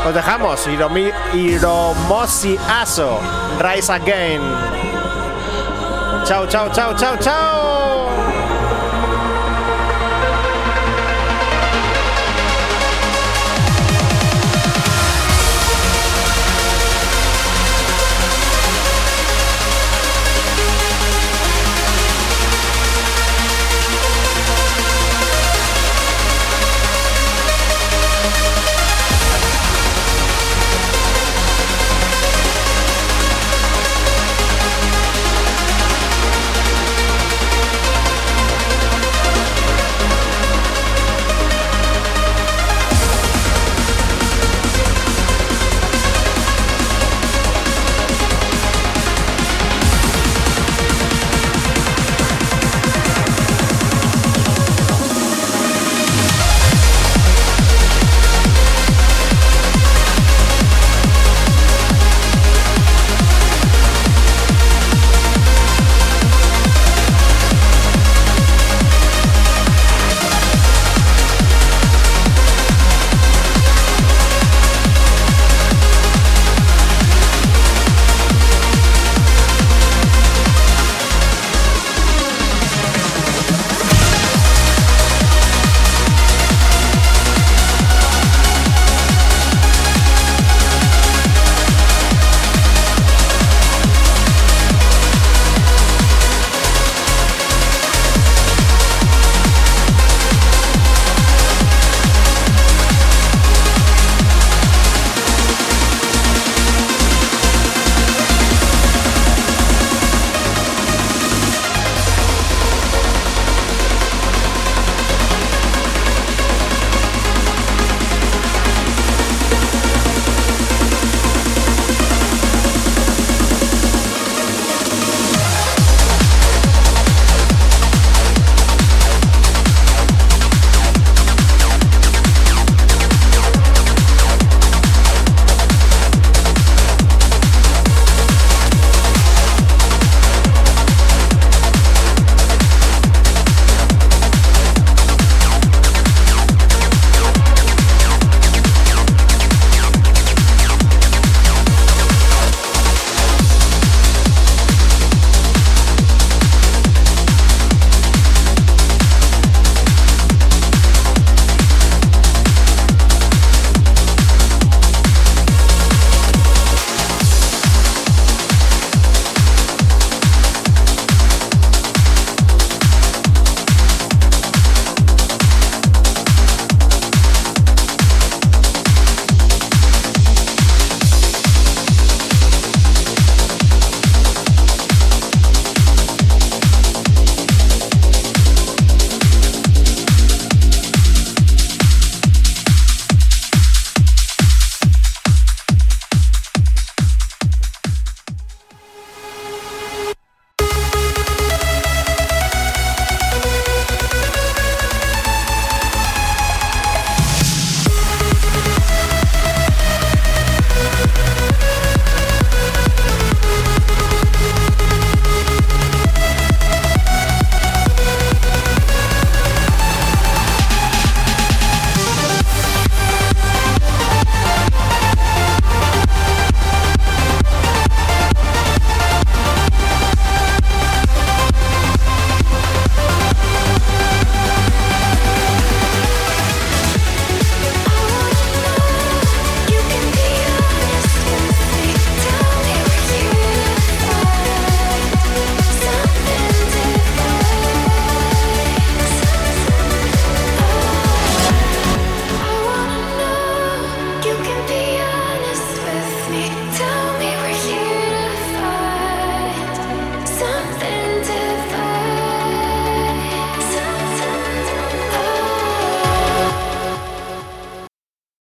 Os 0.06 0.12
dejamos, 0.12 0.66
Hiromi, 0.66 1.10
Hiromoshi 1.32 2.58
Aso, 2.68 3.18
Rise 3.58 3.90
Again. 3.90 4.42
Chao, 6.26 6.46
chao, 6.46 6.68
chao, 6.70 6.94
chao, 6.94 7.16
chao. 7.16 7.83